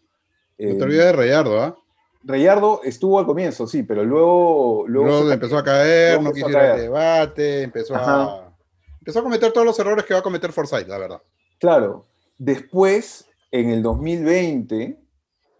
no 0.57 0.69
te 0.69 0.71
em, 0.71 0.81
olvides 0.81 1.05
de 1.05 1.11
Reyardo, 1.13 1.61
¿ah? 1.61 1.77
Reyardo 2.23 2.81
estuvo 2.83 3.19
al 3.19 3.25
comienzo, 3.25 3.67
sí, 3.67 3.83
pero 3.83 4.03
luego... 4.03 4.85
Luego, 4.87 5.31
empezó 5.31 5.57
a 5.57 5.63
caer, 5.63 6.21
no 6.21 6.31
quiso 6.31 6.49
ir 6.49 6.57
al 6.57 6.79
debate, 6.79 7.63
empezó 7.63 7.95
a 7.95 8.53
empezó 8.99 9.19
a 9.19 9.23
cometer 9.23 9.51
todos 9.51 9.67
los 9.67 9.77
errores 9.79 10.05
que 10.05 10.13
va 10.13 10.21
a 10.21 10.23
cometer 10.23 10.53
Forsyth, 10.53 10.87
la 10.87 10.97
verdad. 10.97 11.21
Claro. 11.59 12.05
Después, 12.37 13.27
en 13.51 13.69
el 13.69 13.83
2020, 13.83 14.97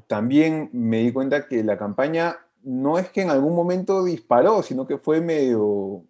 también 0.08 0.70
me 0.72 1.00
di 1.00 1.12
cuenta 1.12 1.46
que 1.46 1.62
la 1.62 1.78
campaña 1.78 2.38
no 2.64 2.98
es 2.98 3.10
que 3.10 3.22
en 3.22 3.30
algún 3.30 3.54
momento 3.54 4.04
disparó, 4.06 4.64
sino 4.64 4.88
que 4.88 4.98
fue 4.98 5.20
medio, 5.20 6.06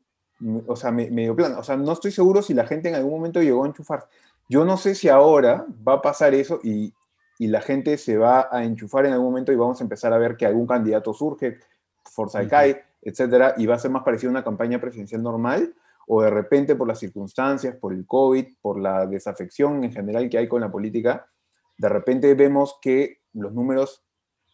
o 0.67 0.75
sea, 0.75 0.91
medio 0.91 1.35
plano. 1.35 1.59
O 1.59 1.63
sea, 1.63 1.77
no 1.77 1.91
estoy 1.91 2.11
seguro 2.11 2.41
si 2.41 2.53
la 2.53 2.65
gente 2.65 2.89
en 2.89 2.95
algún 2.95 3.13
momento 3.13 3.41
llegó 3.41 3.63
a 3.63 3.67
enchufar. 3.67 4.07
Yo 4.49 4.65
no 4.65 4.77
sé 4.77 4.95
si 4.95 5.09
ahora 5.09 5.65
va 5.87 5.93
a 5.93 6.01
pasar 6.01 6.33
eso 6.33 6.59
y, 6.63 6.93
la 7.39 7.59
gente 7.59 7.97
se 7.97 8.17
va 8.17 8.47
a 8.49 8.63
enchufar 8.63 9.05
en 9.05 9.11
algún 9.11 9.27
momento 9.27 9.51
y 9.51 9.57
vamos 9.57 9.81
a 9.81 9.83
empezar 9.83 10.13
a 10.13 10.17
ver 10.17 10.37
que 10.37 10.45
algún 10.45 10.65
candidato 10.65 11.13
surge, 11.13 11.57
Forsyth 12.05 12.47
cae, 12.47 12.81
etcétera, 13.01 13.55
y 13.57 13.65
va 13.65 13.75
a 13.75 13.79
ser 13.79 13.91
más 13.91 14.03
parecido 14.03 14.29
a 14.29 14.31
una 14.31 14.43
campaña 14.45 14.79
presidencial 14.79 15.21
normal, 15.21 15.73
o 16.07 16.21
de 16.21 16.29
repente 16.29 16.75
por 16.75 16.87
las 16.87 16.99
circunstancias, 16.99 17.75
por 17.75 17.91
el 17.91 18.05
COVID, 18.07 18.45
por 18.61 18.79
la 18.79 19.05
desafección 19.07 19.83
en 19.83 19.91
general 19.91 20.29
que 20.29 20.37
hay 20.37 20.47
con 20.47 20.61
la 20.61 20.71
política, 20.71 21.27
de 21.77 21.89
repente 21.89 22.33
vemos 22.33 22.77
que 22.81 23.19
los 23.33 23.51
números 23.51 24.05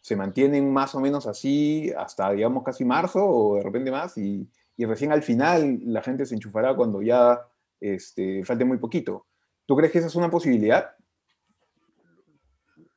se 0.02 0.16
mantienen 0.16 0.74
más 0.74 0.96
o 0.96 1.00
menos 1.00 1.28
así 1.28 1.94
hasta, 1.96 2.32
digamos, 2.32 2.64
casi 2.64 2.86
marzo 2.86 3.24
o 3.24 3.56
de 3.58 3.62
repente 3.62 3.92
más 3.92 4.18
y, 4.18 4.50
recién 4.86 5.12
al 5.12 5.24
final 5.24 5.80
la 5.86 6.02
gente 6.02 6.26
se 6.26 6.36
enchufará 6.36 6.76
cuando 6.76 7.02
ya 7.02 7.40
este, 7.80 8.44
falte 8.46 8.66
muy 8.66 8.78
poquito. 8.78 9.26
¿Tú 9.66 9.76
crees 9.76 9.92
que 9.92 10.00
esa 10.00 10.08
es 10.08 10.16
una 10.16 10.30
posibilidad? 10.30 10.92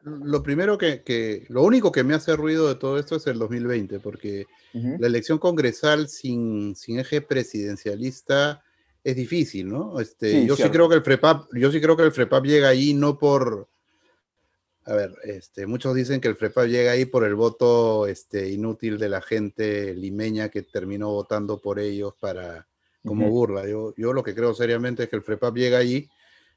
Lo 0.03 0.43
primero 0.43 0.79
que, 0.79 1.47
lo 1.49 1.63
único 1.63 1.93
que 1.93 2.03
me 2.03 2.15
hace 2.15 2.35
ruido 2.35 2.69
de 2.69 2.75
todo 2.75 2.99
esto 2.99 3.17
es 3.17 3.27
el 3.29 3.39
2020, 3.39 4.01
porque 4.01 4.47
la 4.73 5.07
elección 5.07 5.39
congresal 5.39 6.09
sin, 6.09 6.75
sin 6.75 6.99
eje 6.99 7.21
presidencialista 7.21 8.63
es 9.05 9.17
difícil, 9.17 9.69
¿no? 9.69 10.01
Este, 10.01 10.45
yo 10.47 10.57
sí 10.57 10.69
creo 10.71 10.89
que 10.89 10.97
el 10.97 11.03
FREPAP, 11.03 11.55
yo 11.55 11.71
sí 11.71 11.81
creo 11.81 11.97
que 11.97 12.05
el 12.05 12.13
FREPAP 12.13 12.45
llega 12.45 12.69
ahí 12.69 12.95
no 12.95 13.19
por, 13.19 13.69
a 14.85 14.95
ver, 14.95 15.15
este, 15.25 15.67
muchos 15.67 15.95
dicen 15.95 16.21
que 16.21 16.29
el 16.29 16.37
FREPAP 16.37 16.67
llega 16.67 16.93
ahí 16.93 17.05
por 17.05 17.25
el 17.25 17.35
voto 17.35 18.07
este, 18.07 18.51
inútil 18.51 18.99
de 18.99 19.09
la 19.09 19.23
gente 19.23 19.95
limeña 19.95 20.49
que 20.49 20.63
terminó 20.63 21.11
votando 21.11 21.59
por 21.59 21.79
ellos 21.79 22.15
para 22.19 22.67
como 23.05 23.29
burla. 23.29 23.67
Yo, 23.67 23.95
yo 23.97 24.13
lo 24.13 24.23
que 24.23 24.35
creo 24.35 24.55
seriamente 24.55 25.05
es 25.05 25.09
que 25.09 25.17
el 25.17 25.23
FREPAP 25.23 25.57
llega 25.57 25.79
ahí 25.79 26.09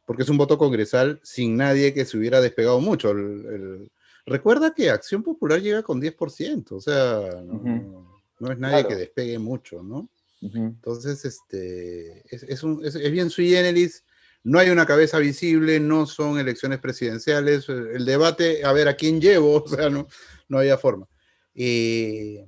porque 0.06 0.24
es 0.24 0.30
un 0.30 0.38
voto 0.38 0.58
congresal 0.58 1.20
sin 1.24 1.58
nadie 1.58 1.94
que 1.94 2.06
se 2.06 2.18
hubiera 2.18 2.42
despegado 2.42 2.80
mucho. 2.80 3.12
el, 3.12 3.90
Recuerda 4.26 4.74
que 4.74 4.90
Acción 4.90 5.22
Popular 5.22 5.62
llega 5.62 5.84
con 5.84 6.02
10%, 6.02 6.72
o 6.72 6.82
sea, 6.82 7.44
no, 7.44 8.52
es 8.52 8.58
nadie 8.58 8.88
que 8.88 8.96
despegue 8.96 9.38
mucho, 9.38 9.84
¿no? 9.84 10.10
Entonces, 10.42 11.26
este, 11.26 12.24
es, 12.30 12.64
un, 12.64 12.84
es, 12.84 12.96
bien 13.12 13.30
sui 13.30 13.50
generis, 13.50 14.04
no 14.46 14.60
hay 14.60 14.70
una 14.70 14.86
cabeza 14.86 15.18
visible, 15.18 15.80
no 15.80 16.06
son 16.06 16.40
elecciones 16.40 16.78
presidenciales, 16.80 17.68
el 17.68 18.06
debate, 18.06 18.64
a 18.64 18.72
ver 18.74 18.88
a 18.88 18.96
quién 18.96 19.20
llevo, 19.20 19.56
o 19.66 19.68
sea, 19.68 19.90
no, 19.90 20.08
no 20.48 20.60
había 20.60 20.78
forma. 20.78 21.08
Eh, 21.56 22.46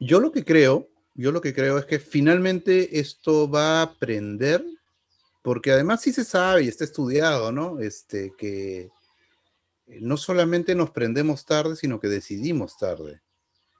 yo 0.00 0.18
lo 0.18 0.32
que 0.32 0.44
creo, 0.44 0.90
yo 1.14 1.30
lo 1.30 1.40
que 1.40 1.54
creo 1.54 1.78
es 1.78 1.84
que 1.84 2.00
finalmente 2.00 2.98
esto 2.98 3.48
va 3.48 3.78
a 3.78 3.82
aprender, 3.82 4.64
porque 5.42 5.70
además 5.70 6.02
sí 6.02 6.12
se 6.12 6.24
sabe 6.24 6.64
y 6.64 6.68
está 6.68 6.82
estudiado, 6.82 7.52
¿no? 7.52 7.78
Este, 7.78 8.32
que 8.36 8.90
no 9.86 10.16
solamente 10.16 10.74
nos 10.74 10.90
prendemos 10.90 11.44
tarde, 11.44 11.76
sino 11.76 12.00
que 12.00 12.08
decidimos 12.08 12.76
tarde. 12.76 13.22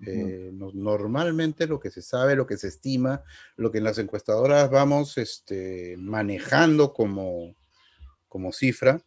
Eh, 0.06 0.50
normalmente 0.52 1.66
lo 1.66 1.80
que 1.80 1.90
se 1.90 2.02
sabe, 2.02 2.36
lo 2.36 2.46
que 2.46 2.56
se 2.56 2.68
estima, 2.68 3.24
lo 3.56 3.72
que 3.72 3.78
en 3.78 3.84
las 3.84 3.98
encuestadoras 3.98 4.70
vamos 4.70 5.18
este, 5.18 5.96
manejando 5.98 6.92
como, 6.92 7.56
como 8.28 8.52
cifra, 8.52 9.02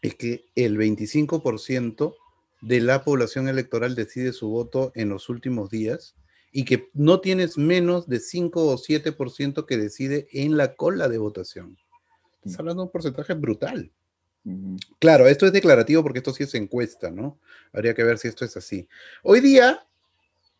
es 0.00 0.16
que 0.16 0.46
el 0.56 0.76
25% 0.76 2.14
de 2.62 2.80
la 2.80 3.04
población 3.04 3.48
electoral 3.48 3.94
decide 3.94 4.32
su 4.32 4.48
voto 4.48 4.92
en 4.94 5.08
los 5.08 5.28
últimos 5.28 5.70
días 5.70 6.16
y 6.52 6.64
que 6.64 6.90
no 6.92 7.20
tienes 7.20 7.56
menos 7.56 8.08
de 8.08 8.20
5 8.20 8.66
o 8.66 8.76
7% 8.76 9.66
que 9.66 9.76
decide 9.76 10.28
en 10.32 10.56
la 10.56 10.74
cola 10.74 11.08
de 11.08 11.18
votación. 11.18 11.78
Estás 12.44 12.58
hablando 12.58 12.82
de 12.82 12.86
un 12.86 12.92
porcentaje 12.92 13.34
brutal. 13.34 13.90
Claro, 14.98 15.28
esto 15.28 15.46
es 15.46 15.52
declarativo 15.52 16.02
porque 16.02 16.18
esto 16.18 16.32
sí 16.32 16.42
es 16.42 16.54
encuesta, 16.54 17.10
¿no? 17.10 17.38
Habría 17.72 17.94
que 17.94 18.02
ver 18.02 18.18
si 18.18 18.28
esto 18.28 18.44
es 18.44 18.56
así. 18.56 18.88
Hoy 19.22 19.40
día, 19.40 19.86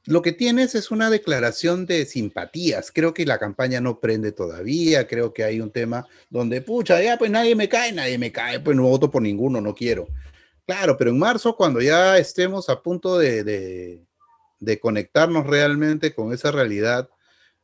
lo 0.04 0.20
que 0.20 0.32
tienes 0.32 0.74
es 0.74 0.90
una 0.90 1.10
declaración 1.10 1.86
de 1.86 2.06
simpatías. 2.06 2.90
Creo 2.90 3.14
que 3.14 3.24
la 3.24 3.38
campaña 3.38 3.80
no 3.80 4.00
prende 4.00 4.32
todavía. 4.32 5.06
Creo 5.06 5.32
que 5.32 5.44
hay 5.44 5.60
un 5.60 5.70
tema 5.70 6.06
donde, 6.28 6.60
pucha, 6.60 7.00
ya 7.00 7.16
pues 7.18 7.30
nadie 7.30 7.54
me 7.54 7.68
cae, 7.68 7.92
nadie 7.92 8.18
me 8.18 8.32
cae, 8.32 8.58
pues 8.60 8.76
no 8.76 8.82
voto 8.82 9.10
por 9.10 9.22
ninguno, 9.22 9.60
no 9.60 9.74
quiero. 9.74 10.08
Claro, 10.66 10.96
pero 10.96 11.10
en 11.10 11.18
marzo, 11.18 11.56
cuando 11.56 11.80
ya 11.80 12.18
estemos 12.18 12.68
a 12.68 12.82
punto 12.82 13.18
de, 13.18 14.04
de 14.58 14.80
conectarnos 14.80 15.46
realmente 15.46 16.14
con 16.14 16.32
esa 16.32 16.50
realidad, 16.50 17.08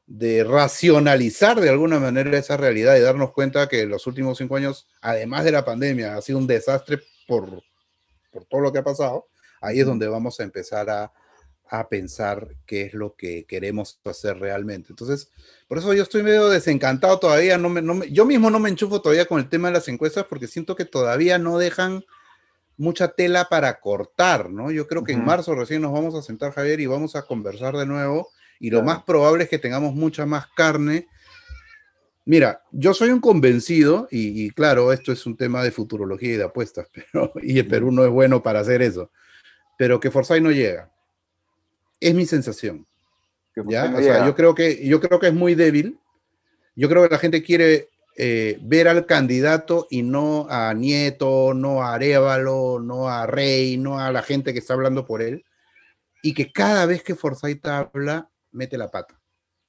de 0.06 0.42
racionalizar 0.44 1.60
de 1.60 1.68
alguna 1.68 1.98
manera 2.00 2.38
esa 2.38 2.56
realidad 2.56 2.96
y 2.96 3.00
darnos 3.00 3.32
cuenta 3.32 3.68
que 3.68 3.84
los 3.86 4.06
últimos 4.06 4.38
cinco 4.38 4.56
años, 4.56 4.86
además 5.00 5.44
de 5.44 5.52
la 5.52 5.64
pandemia, 5.64 6.16
ha 6.16 6.22
sido 6.22 6.38
un 6.38 6.46
desastre 6.46 7.00
por, 7.26 7.62
por 8.30 8.44
todo 8.46 8.60
lo 8.60 8.72
que 8.72 8.78
ha 8.78 8.84
pasado, 8.84 9.28
ahí 9.60 9.80
es 9.80 9.86
donde 9.86 10.08
vamos 10.08 10.40
a 10.40 10.44
empezar 10.44 10.88
a, 10.88 11.12
a 11.70 11.88
pensar 11.88 12.48
qué 12.66 12.82
es 12.82 12.94
lo 12.94 13.14
que 13.16 13.44
queremos 13.44 14.00
hacer 14.04 14.38
realmente. 14.38 14.88
Entonces, 14.90 15.30
por 15.66 15.78
eso 15.78 15.92
yo 15.94 16.02
estoy 16.02 16.22
medio 16.22 16.48
desencantado 16.48 17.18
todavía, 17.18 17.58
no 17.58 17.68
me, 17.68 17.82
no 17.82 17.94
me, 17.94 18.10
yo 18.10 18.24
mismo 18.24 18.50
no 18.50 18.58
me 18.58 18.68
enchufo 18.68 19.00
todavía 19.00 19.26
con 19.26 19.38
el 19.38 19.48
tema 19.48 19.68
de 19.68 19.74
las 19.74 19.88
encuestas 19.88 20.26
porque 20.28 20.46
siento 20.46 20.76
que 20.76 20.84
todavía 20.84 21.38
no 21.38 21.58
dejan 21.58 22.04
mucha 22.76 23.08
tela 23.08 23.46
para 23.50 23.80
cortar, 23.80 24.50
¿no? 24.50 24.70
Yo 24.70 24.86
creo 24.86 25.04
que 25.04 25.12
en 25.12 25.24
marzo 25.24 25.54
recién 25.54 25.82
nos 25.82 25.92
vamos 25.92 26.14
a 26.14 26.22
sentar, 26.22 26.52
Javier, 26.52 26.80
y 26.80 26.86
vamos 26.86 27.16
a 27.16 27.22
conversar 27.22 27.76
de 27.76 27.86
nuevo 27.86 28.30
y 28.60 28.70
lo 28.70 28.82
más 28.82 29.02
probable 29.02 29.44
es 29.44 29.50
que 29.50 29.58
tengamos 29.58 29.94
mucha 29.94 30.26
más 30.26 30.46
carne. 30.48 31.06
Mira, 32.24 32.62
yo 32.72 32.92
soy 32.92 33.10
un 33.10 33.20
convencido, 33.20 34.08
y, 34.10 34.50
claro, 34.50 34.92
esto 34.92 35.12
es 35.12 35.24
un 35.26 35.36
tema 35.36 35.62
de 35.62 35.70
futurología 35.70 36.34
y 36.34 36.36
de 36.36 36.44
apuestas, 36.44 36.88
pero, 36.92 37.32
y 37.42 37.58
el 37.58 37.66
Perú 37.66 37.90
no 37.90 38.04
es 38.04 38.10
bueno 38.10 38.42
para 38.42 38.60
hacer 38.60 38.82
eso, 38.82 39.10
pero 39.76 40.00
que 40.00 40.10
Forsyth 40.10 40.42
no 40.42 40.50
llega. 40.50 40.90
Es 42.00 42.14
mi 42.14 42.26
sensación. 42.26 42.86
¿ya? 43.66 43.92
O 43.94 44.00
sea, 44.00 44.26
yo, 44.26 44.34
creo 44.34 44.54
que, 44.54 44.86
yo 44.86 45.00
creo 45.00 45.18
que 45.18 45.28
es 45.28 45.34
muy 45.34 45.54
débil. 45.54 45.98
Yo 46.76 46.88
creo 46.88 47.02
que 47.02 47.10
la 47.10 47.18
gente 47.18 47.42
quiere 47.42 47.88
eh, 48.16 48.58
ver 48.62 48.88
al 48.88 49.06
candidato 49.06 49.86
y 49.90 50.02
no 50.02 50.46
a 50.48 50.72
Nieto, 50.74 51.54
no 51.54 51.82
a 51.82 51.94
Arevalo, 51.94 52.78
no 52.80 53.08
a 53.08 53.26
Rey, 53.26 53.76
no 53.76 53.98
a 53.98 54.12
la 54.12 54.22
gente 54.22 54.52
que 54.52 54.60
está 54.60 54.74
hablando 54.74 55.06
por 55.06 55.22
él. 55.22 55.44
Y 56.22 56.34
que 56.34 56.52
cada 56.52 56.86
vez 56.86 57.02
que 57.02 57.14
Forsyth 57.14 57.66
habla, 57.66 58.30
mete 58.52 58.78
la 58.78 58.90
pata. 58.90 59.20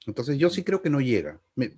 Entonces 0.06 0.38
yo 0.38 0.50
sí 0.50 0.64
creo 0.64 0.82
que 0.82 0.90
no 0.90 1.00
llega. 1.00 1.40
Me, 1.56 1.72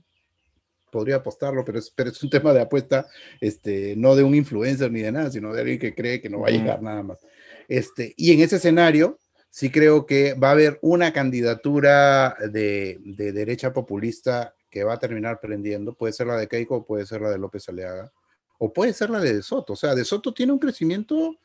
podría 0.92 1.16
apostarlo, 1.16 1.66
pero 1.66 1.80
es, 1.80 1.90
pero 1.90 2.10
es 2.10 2.22
un 2.22 2.30
tema 2.30 2.54
de 2.54 2.62
apuesta, 2.62 3.08
este, 3.40 3.96
no 3.96 4.16
de 4.16 4.24
un 4.24 4.36
influencer 4.36 4.92
ni 4.92 5.02
de 5.02 5.12
nada, 5.12 5.32
sino 5.32 5.54
de 5.54 5.62
alguien 5.62 5.80
que 5.80 5.96
cree 5.96 6.22
que 6.22 6.30
no 6.30 6.42
va 6.42 6.50
a 6.50 6.52
llegar 6.52 6.84
nada 6.84 7.02
más. 7.02 7.20
Este, 7.68 8.14
y 8.18 8.34
en 8.34 8.42
ese 8.42 8.58
escenario, 8.58 9.18
sí 9.52 9.70
creo 9.70 10.08
que 10.08 10.34
va 10.34 10.50
a 10.50 10.54
haber 10.54 10.80
una 10.82 11.14
candidatura 11.14 12.36
de, 12.52 13.00
de 13.04 13.32
derecha 13.32 13.74
populista 13.74 14.56
que 14.72 14.84
va 14.84 14.94
a 14.94 15.00
terminar 15.00 15.40
prendiendo. 15.40 15.94
Puede 15.94 16.14
ser 16.14 16.28
la 16.28 16.38
de 16.38 16.48
Keiko, 16.48 16.86
puede 16.86 17.06
ser 17.06 17.22
la 17.22 17.30
de 17.30 17.38
López 17.38 17.70
Aleaga, 17.70 18.12
o 18.58 18.74
puede 18.74 18.94
ser 18.94 19.10
la 19.12 19.20
de 19.20 19.44
Soto. 19.44 19.74
O 19.74 19.76
sea, 19.76 19.94
De 19.94 20.06
Soto 20.06 20.34
tiene 20.34 20.54
un 20.54 20.60
crecimiento 20.60 21.36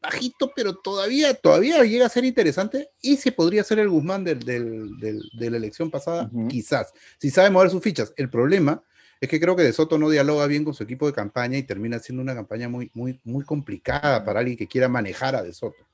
bajito, 0.00 0.52
pero 0.56 0.74
todavía, 0.74 1.34
todavía 1.34 1.82
llega 1.84 2.06
a 2.06 2.10
ser 2.10 2.24
interesante 2.24 2.90
y 3.00 3.16
se 3.16 3.32
podría 3.32 3.62
ser 3.64 3.78
el 3.78 3.88
Guzmán 3.88 4.24
del, 4.24 4.40
de 4.40 5.50
la 5.50 5.56
elección 5.56 5.90
pasada, 5.90 6.30
quizás, 6.48 6.92
si 7.18 7.30
sabe 7.30 7.50
mover 7.50 7.70
sus 7.70 7.82
fichas. 7.82 8.12
El 8.16 8.30
problema 8.30 8.82
es 9.20 9.28
que 9.28 9.40
creo 9.40 9.56
que 9.56 9.62
De 9.62 9.72
Soto 9.72 9.98
no 9.98 10.10
dialoga 10.10 10.46
bien 10.46 10.64
con 10.64 10.74
su 10.74 10.82
equipo 10.82 11.06
de 11.06 11.12
campaña 11.12 11.58
y 11.58 11.62
termina 11.62 11.98
siendo 11.98 12.22
una 12.22 12.34
campaña 12.34 12.68
muy, 12.68 12.90
muy, 12.94 13.20
muy 13.24 13.44
complicada 13.44 14.24
para 14.24 14.40
alguien 14.40 14.56
que 14.56 14.66
quiera 14.66 14.88
manejar 14.88 15.34
a 15.36 15.42
De 15.42 15.52
Soto, 15.52 15.86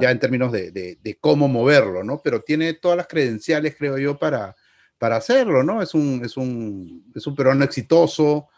ya 0.00 0.10
en 0.10 0.18
términos 0.18 0.52
de, 0.52 0.70
de, 0.70 1.18
cómo 1.20 1.48
moverlo, 1.48 2.04
¿no? 2.04 2.20
Pero 2.22 2.42
tiene 2.42 2.74
todas 2.74 2.96
las 2.96 3.08
credenciales, 3.08 3.74
creo 3.76 3.98
yo, 3.98 4.18
para, 4.18 4.54
para 4.98 5.16
hacerlo, 5.16 5.62
¿no? 5.62 5.82
Es 5.82 5.94
un, 5.94 6.22
es 6.24 6.36
un, 6.36 7.10
es 7.14 7.26
un 7.26 7.34
peruano 7.34 7.64
exitoso, 7.64 8.48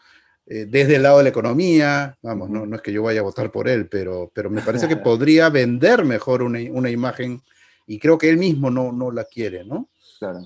eh, 0.45 0.65
desde 0.67 0.97
el 0.97 1.03
lado 1.03 1.19
de 1.19 1.23
la 1.23 1.29
economía, 1.29 2.17
vamos, 2.21 2.49
no, 2.49 2.65
no, 2.65 2.75
es 2.75 2.81
que 2.81 2.91
yo 2.91 3.01
vaya 3.03 3.21
a 3.21 3.23
votar 3.23 3.49
por 3.49 3.69
él, 3.69 3.87
pero, 3.87 4.29
pero 4.35 4.49
me 4.49 4.61
parece 4.61 4.87
que 4.89 4.97
podría 4.97 5.49
vender 5.49 6.03
mejor 6.03 6.43
una, 6.43 6.59
una, 6.69 6.89
imagen 6.89 7.41
y 7.87 7.97
creo 7.97 8.17
que 8.17 8.29
él 8.29 8.37
mismo 8.37 8.69
no, 8.69 8.91
no 8.91 9.09
la 9.11 9.23
quiere, 9.23 9.63
¿no? 9.63 9.89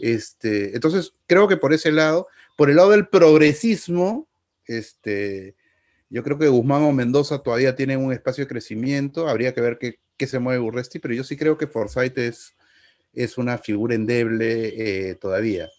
Este, 0.01 0.73
entonces, 0.73 1.13
creo 1.27 1.47
que 1.47 1.57
por 1.57 1.73
ese 1.73 1.91
lado, 1.91 2.27
por 2.55 2.69
el 2.69 2.77
lado 2.77 2.91
del 2.91 3.07
progresismo, 3.07 4.27
este, 4.65 5.55
yo 6.09 6.23
creo 6.23 6.37
que 6.37 6.47
Guzmán 6.47 6.83
o 6.83 6.91
Mendoza 6.91 7.39
todavía 7.39 7.75
tienen 7.75 7.99
un 7.99 8.13
espacio 8.13 8.43
de 8.43 8.49
crecimiento, 8.49 9.27
habría 9.27 9.53
que 9.53 9.61
ver 9.61 9.77
qué, 9.77 9.99
qué 10.17 10.27
se 10.27 10.39
mueve 10.39 10.63
Urresti, 10.63 10.99
pero 10.99 11.13
yo 11.13 11.23
sí 11.23 11.37
creo 11.37 11.57
que 11.57 11.67
Forsyth 11.67 12.17
es, 12.17 12.55
es 13.13 13.37
una 13.37 13.57
figura 13.57 13.95
endeble 13.95 15.09
eh, 15.09 15.15
todavía 15.15 15.69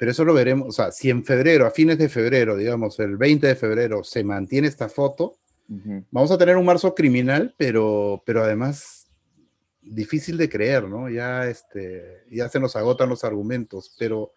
pero 0.00 0.12
eso 0.12 0.24
lo 0.24 0.32
veremos, 0.32 0.66
o 0.66 0.72
sea, 0.72 0.92
si 0.92 1.10
en 1.10 1.22
febrero, 1.26 1.66
a 1.66 1.70
fines 1.70 1.98
de 1.98 2.08
febrero, 2.08 2.56
digamos, 2.56 2.98
el 3.00 3.18
20 3.18 3.48
de 3.48 3.54
febrero, 3.54 4.02
se 4.02 4.24
mantiene 4.24 4.66
esta 4.66 4.88
foto, 4.88 5.36
vamos 6.10 6.30
a 6.30 6.38
tener 6.38 6.56
un 6.56 6.64
marzo 6.64 6.94
criminal, 6.94 7.54
pero, 7.58 8.22
pero 8.24 8.42
además 8.42 9.10
difícil 9.82 10.38
de 10.38 10.48
creer, 10.48 10.88
¿no? 10.88 11.10
Ya, 11.10 11.46
este, 11.48 12.24
ya 12.30 12.48
se 12.48 12.58
nos 12.58 12.76
agotan 12.76 13.10
los 13.10 13.24
argumentos, 13.24 13.94
pero 13.98 14.32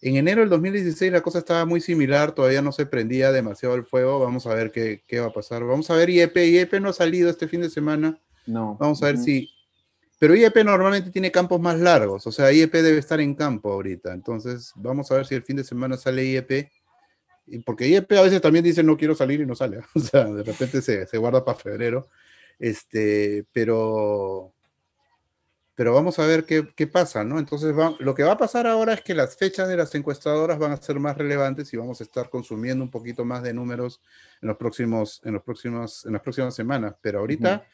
en 0.00 0.16
enero 0.16 0.40
del 0.40 0.50
2016 0.50 1.12
la 1.12 1.22
cosa 1.22 1.38
estaba 1.38 1.64
muy 1.64 1.80
similar, 1.80 2.32
todavía 2.32 2.62
no 2.62 2.72
se 2.72 2.86
prendía 2.86 3.32
demasiado 3.32 3.74
el 3.74 3.84
fuego, 3.84 4.20
vamos 4.20 4.46
a 4.46 4.54
ver 4.54 4.70
qué, 4.70 5.02
qué 5.06 5.20
va 5.20 5.26
a 5.26 5.32
pasar. 5.32 5.64
Vamos 5.64 5.90
a 5.90 5.94
ver 5.94 6.10
IEP, 6.10 6.36
IEP 6.36 6.74
no 6.80 6.90
ha 6.90 6.92
salido 6.92 7.30
este 7.30 7.48
fin 7.48 7.60
de 7.60 7.70
semana. 7.70 8.18
No. 8.46 8.76
Vamos 8.78 9.02
a 9.02 9.06
ver 9.06 9.18
si 9.18 9.48
pero 10.18 10.34
IEP 10.34 10.64
normalmente 10.64 11.10
tiene 11.10 11.30
campos 11.30 11.60
más 11.60 11.78
largos, 11.78 12.26
o 12.26 12.32
sea, 12.32 12.52
IEP 12.52 12.72
debe 12.72 12.98
estar 12.98 13.20
en 13.20 13.34
campo 13.34 13.72
ahorita. 13.72 14.12
Entonces, 14.12 14.72
vamos 14.74 15.10
a 15.10 15.16
ver 15.16 15.26
si 15.26 15.36
el 15.36 15.44
fin 15.44 15.56
de 15.56 15.64
semana 15.64 15.96
sale 15.96 16.24
IEP. 16.24 16.70
Porque 17.64 17.86
IEP 17.86 18.12
a 18.12 18.22
veces 18.22 18.42
también 18.42 18.64
dice 18.64 18.82
no 18.82 18.96
quiero 18.96 19.14
salir 19.14 19.40
y 19.40 19.46
no 19.46 19.54
sale. 19.54 19.80
O 19.94 20.00
sea, 20.00 20.24
de 20.24 20.42
repente 20.42 20.82
se, 20.82 21.06
se 21.06 21.18
guarda 21.18 21.44
para 21.44 21.58
febrero. 21.58 22.08
Este, 22.58 23.46
pero, 23.52 24.52
pero 25.78 25.94
vamos 25.94 26.18
a 26.18 26.26
ver 26.26 26.44
qué, 26.44 26.66
qué 26.74 26.88
pasa, 26.88 27.22
¿no? 27.22 27.38
Entonces, 27.38 27.72
lo 28.00 28.12
que 28.16 28.24
va 28.24 28.32
a 28.32 28.36
pasar 28.36 28.66
ahora 28.66 28.94
es 28.94 29.00
que 29.00 29.14
las 29.14 29.36
fechas 29.36 29.68
de 29.68 29.76
las 29.76 29.94
encuestadoras 29.94 30.58
van 30.58 30.72
a 30.72 30.76
ser 30.76 30.98
más 30.98 31.16
relevantes 31.16 31.72
y 31.72 31.76
vamos 31.76 32.00
a 32.00 32.02
estar 32.02 32.30
consumiendo 32.30 32.82
un 32.82 32.90
poquito 32.90 33.24
más 33.24 33.44
de 33.44 33.54
números 33.54 34.00
en 34.42 34.48
los 34.48 34.56
próximos, 34.56 35.20
en 35.24 35.34
los 35.34 35.42
próximos, 35.44 36.04
en 36.04 36.14
las 36.14 36.22
próximas 36.22 36.56
semanas. 36.56 36.96
Pero 37.00 37.20
ahorita 37.20 37.64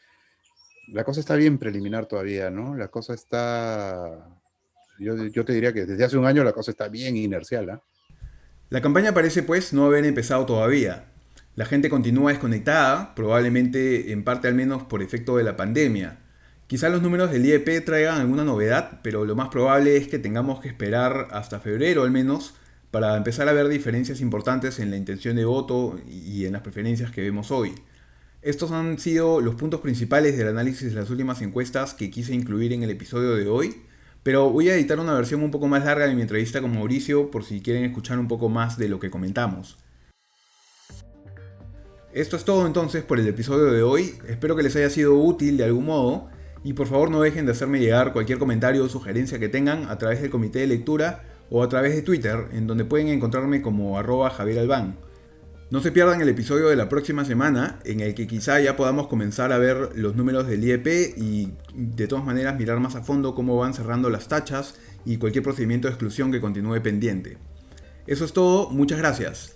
la 0.89 1.03
cosa 1.03 1.19
está 1.19 1.35
bien 1.35 1.57
preliminar 1.57 2.05
todavía, 2.05 2.51
¿no? 2.51 2.75
La 2.75 2.89
cosa 2.89 3.15
está, 3.15 4.29
yo, 4.99 5.43
te 5.43 5.53
diría 5.53 5.73
que 5.73 5.87
desde 5.87 6.03
hace 6.03 6.15
un 6.15 6.27
año 6.27 6.43
la 6.43 6.53
cosa 6.53 6.69
está 6.69 6.87
bien 6.87 7.17
inercial, 7.17 7.71
¿ah? 7.71 7.81
La 8.69 8.83
campaña 8.83 9.15
parece 9.15 9.41
pues 9.41 9.73
no 9.73 9.87
haber 9.87 10.05
empezado 10.05 10.45
todavía. 10.45 11.05
La 11.55 11.65
gente 11.65 11.89
continúa 11.89 12.29
desconectada, 12.29 13.15
probablemente 13.15 14.11
en 14.11 14.23
parte 14.23 14.47
al 14.47 14.53
menos 14.53 14.83
por 14.83 15.01
efecto 15.01 15.37
de 15.37 15.43
la 15.43 15.57
pandemia. 15.57 16.19
Quizá 16.67 16.89
los 16.89 17.03
números 17.03 17.31
del 17.31 17.45
IEP 17.45 17.85
traigan 17.85 18.19
alguna 18.19 18.43
novedad, 18.43 18.99
pero 19.03 19.23
lo 19.23 19.35
más 19.35 19.49
probable 19.49 19.97
es 19.97 20.07
que 20.07 20.17
tengamos 20.17 20.61
que 20.61 20.67
esperar 20.67 21.27
hasta 21.29 21.59
febrero 21.59 22.01
al 22.01 22.09
menos 22.09 22.55
para 22.89 23.15
empezar 23.17 23.47
a 23.47 23.53
ver 23.53 23.67
diferencias 23.67 24.19
importantes 24.19 24.79
en 24.79 24.89
la 24.89 24.97
intención 24.97 25.35
de 25.35 25.45
voto 25.45 25.99
y 26.07 26.45
en 26.45 26.53
las 26.53 26.63
preferencias 26.63 27.11
que 27.11 27.21
vemos 27.21 27.51
hoy. 27.51 27.75
Estos 28.41 28.71
han 28.71 28.97
sido 28.97 29.41
los 29.41 29.53
puntos 29.53 29.81
principales 29.81 30.37
del 30.37 30.47
análisis 30.47 30.89
de 30.89 30.99
las 30.99 31.11
últimas 31.11 31.43
encuestas 31.43 31.93
que 31.93 32.09
quise 32.09 32.33
incluir 32.33 32.73
en 32.73 32.81
el 32.81 32.89
episodio 32.89 33.35
de 33.35 33.47
hoy, 33.47 33.83
pero 34.23 34.49
voy 34.49 34.69
a 34.69 34.75
editar 34.75 34.99
una 34.99 35.13
versión 35.13 35.43
un 35.43 35.51
poco 35.51 35.67
más 35.67 35.85
larga 35.85 36.07
de 36.07 36.15
mi 36.15 36.23
entrevista 36.23 36.61
con 36.61 36.73
Mauricio 36.73 37.29
por 37.29 37.43
si 37.43 37.61
quieren 37.61 37.83
escuchar 37.83 38.17
un 38.17 38.27
poco 38.27 38.49
más 38.49 38.75
de 38.79 38.89
lo 38.89 38.99
que 38.99 39.11
comentamos. 39.11 39.77
Esto 42.11 42.37
es 42.37 42.43
todo 42.43 42.65
entonces 42.65 43.03
por 43.03 43.19
el 43.19 43.27
episodio 43.27 43.65
de 43.71 43.83
hoy, 43.83 44.15
espero 44.27 44.55
que 44.55 44.63
les 44.63 44.75
haya 44.75 44.89
sido 44.89 45.13
útil 45.13 45.57
de 45.57 45.65
algún 45.65 45.85
modo 45.85 46.33
y 46.65 46.73
por 46.73 46.87
favor 46.87 47.11
no 47.11 47.21
dejen 47.21 47.45
de 47.45 47.51
hacerme 47.51 47.79
llegar 47.79 48.11
cualquier 48.11 48.39
comentario 48.39 48.83
o 48.83 48.89
sugerencia 48.89 49.37
que 49.37 49.49
tengan 49.49 49.85
a 49.87 49.99
través 49.99 50.19
del 50.19 50.31
comité 50.31 50.59
de 50.59 50.67
lectura 50.67 51.21
o 51.51 51.61
a 51.61 51.69
través 51.69 51.95
de 51.95 52.01
Twitter, 52.01 52.47
en 52.53 52.65
donde 52.65 52.85
pueden 52.85 53.07
encontrarme 53.09 53.61
como 53.61 53.99
arroba 53.99 54.31
Javier 54.31 54.57
Albán. 54.57 54.97
No 55.69 55.79
se 55.79 55.91
pierdan 55.91 56.21
el 56.21 56.29
episodio 56.29 56.69
de 56.69 56.75
la 56.75 56.89
próxima 56.89 57.23
semana, 57.23 57.77
en 57.85 57.99
el 57.99 58.15
que 58.15 58.25
quizá 58.25 58.59
ya 58.59 58.75
podamos 58.75 59.05
comenzar 59.05 59.53
a 59.53 59.59
ver 59.59 59.91
los 59.93 60.15
números 60.15 60.47
del 60.47 60.63
IEP 60.63 61.17
y 61.17 61.53
de 61.75 62.07
todas 62.07 62.25
maneras 62.25 62.57
mirar 62.57 62.79
más 62.79 62.95
a 62.95 63.03
fondo 63.03 63.35
cómo 63.35 63.57
van 63.57 63.75
cerrando 63.75 64.09
las 64.09 64.27
tachas 64.27 64.73
y 65.05 65.17
cualquier 65.17 65.43
procedimiento 65.43 65.87
de 65.87 65.93
exclusión 65.93 66.31
que 66.31 66.41
continúe 66.41 66.81
pendiente. 66.81 67.37
Eso 68.07 68.25
es 68.25 68.33
todo, 68.33 68.71
muchas 68.71 68.97
gracias. 68.97 69.54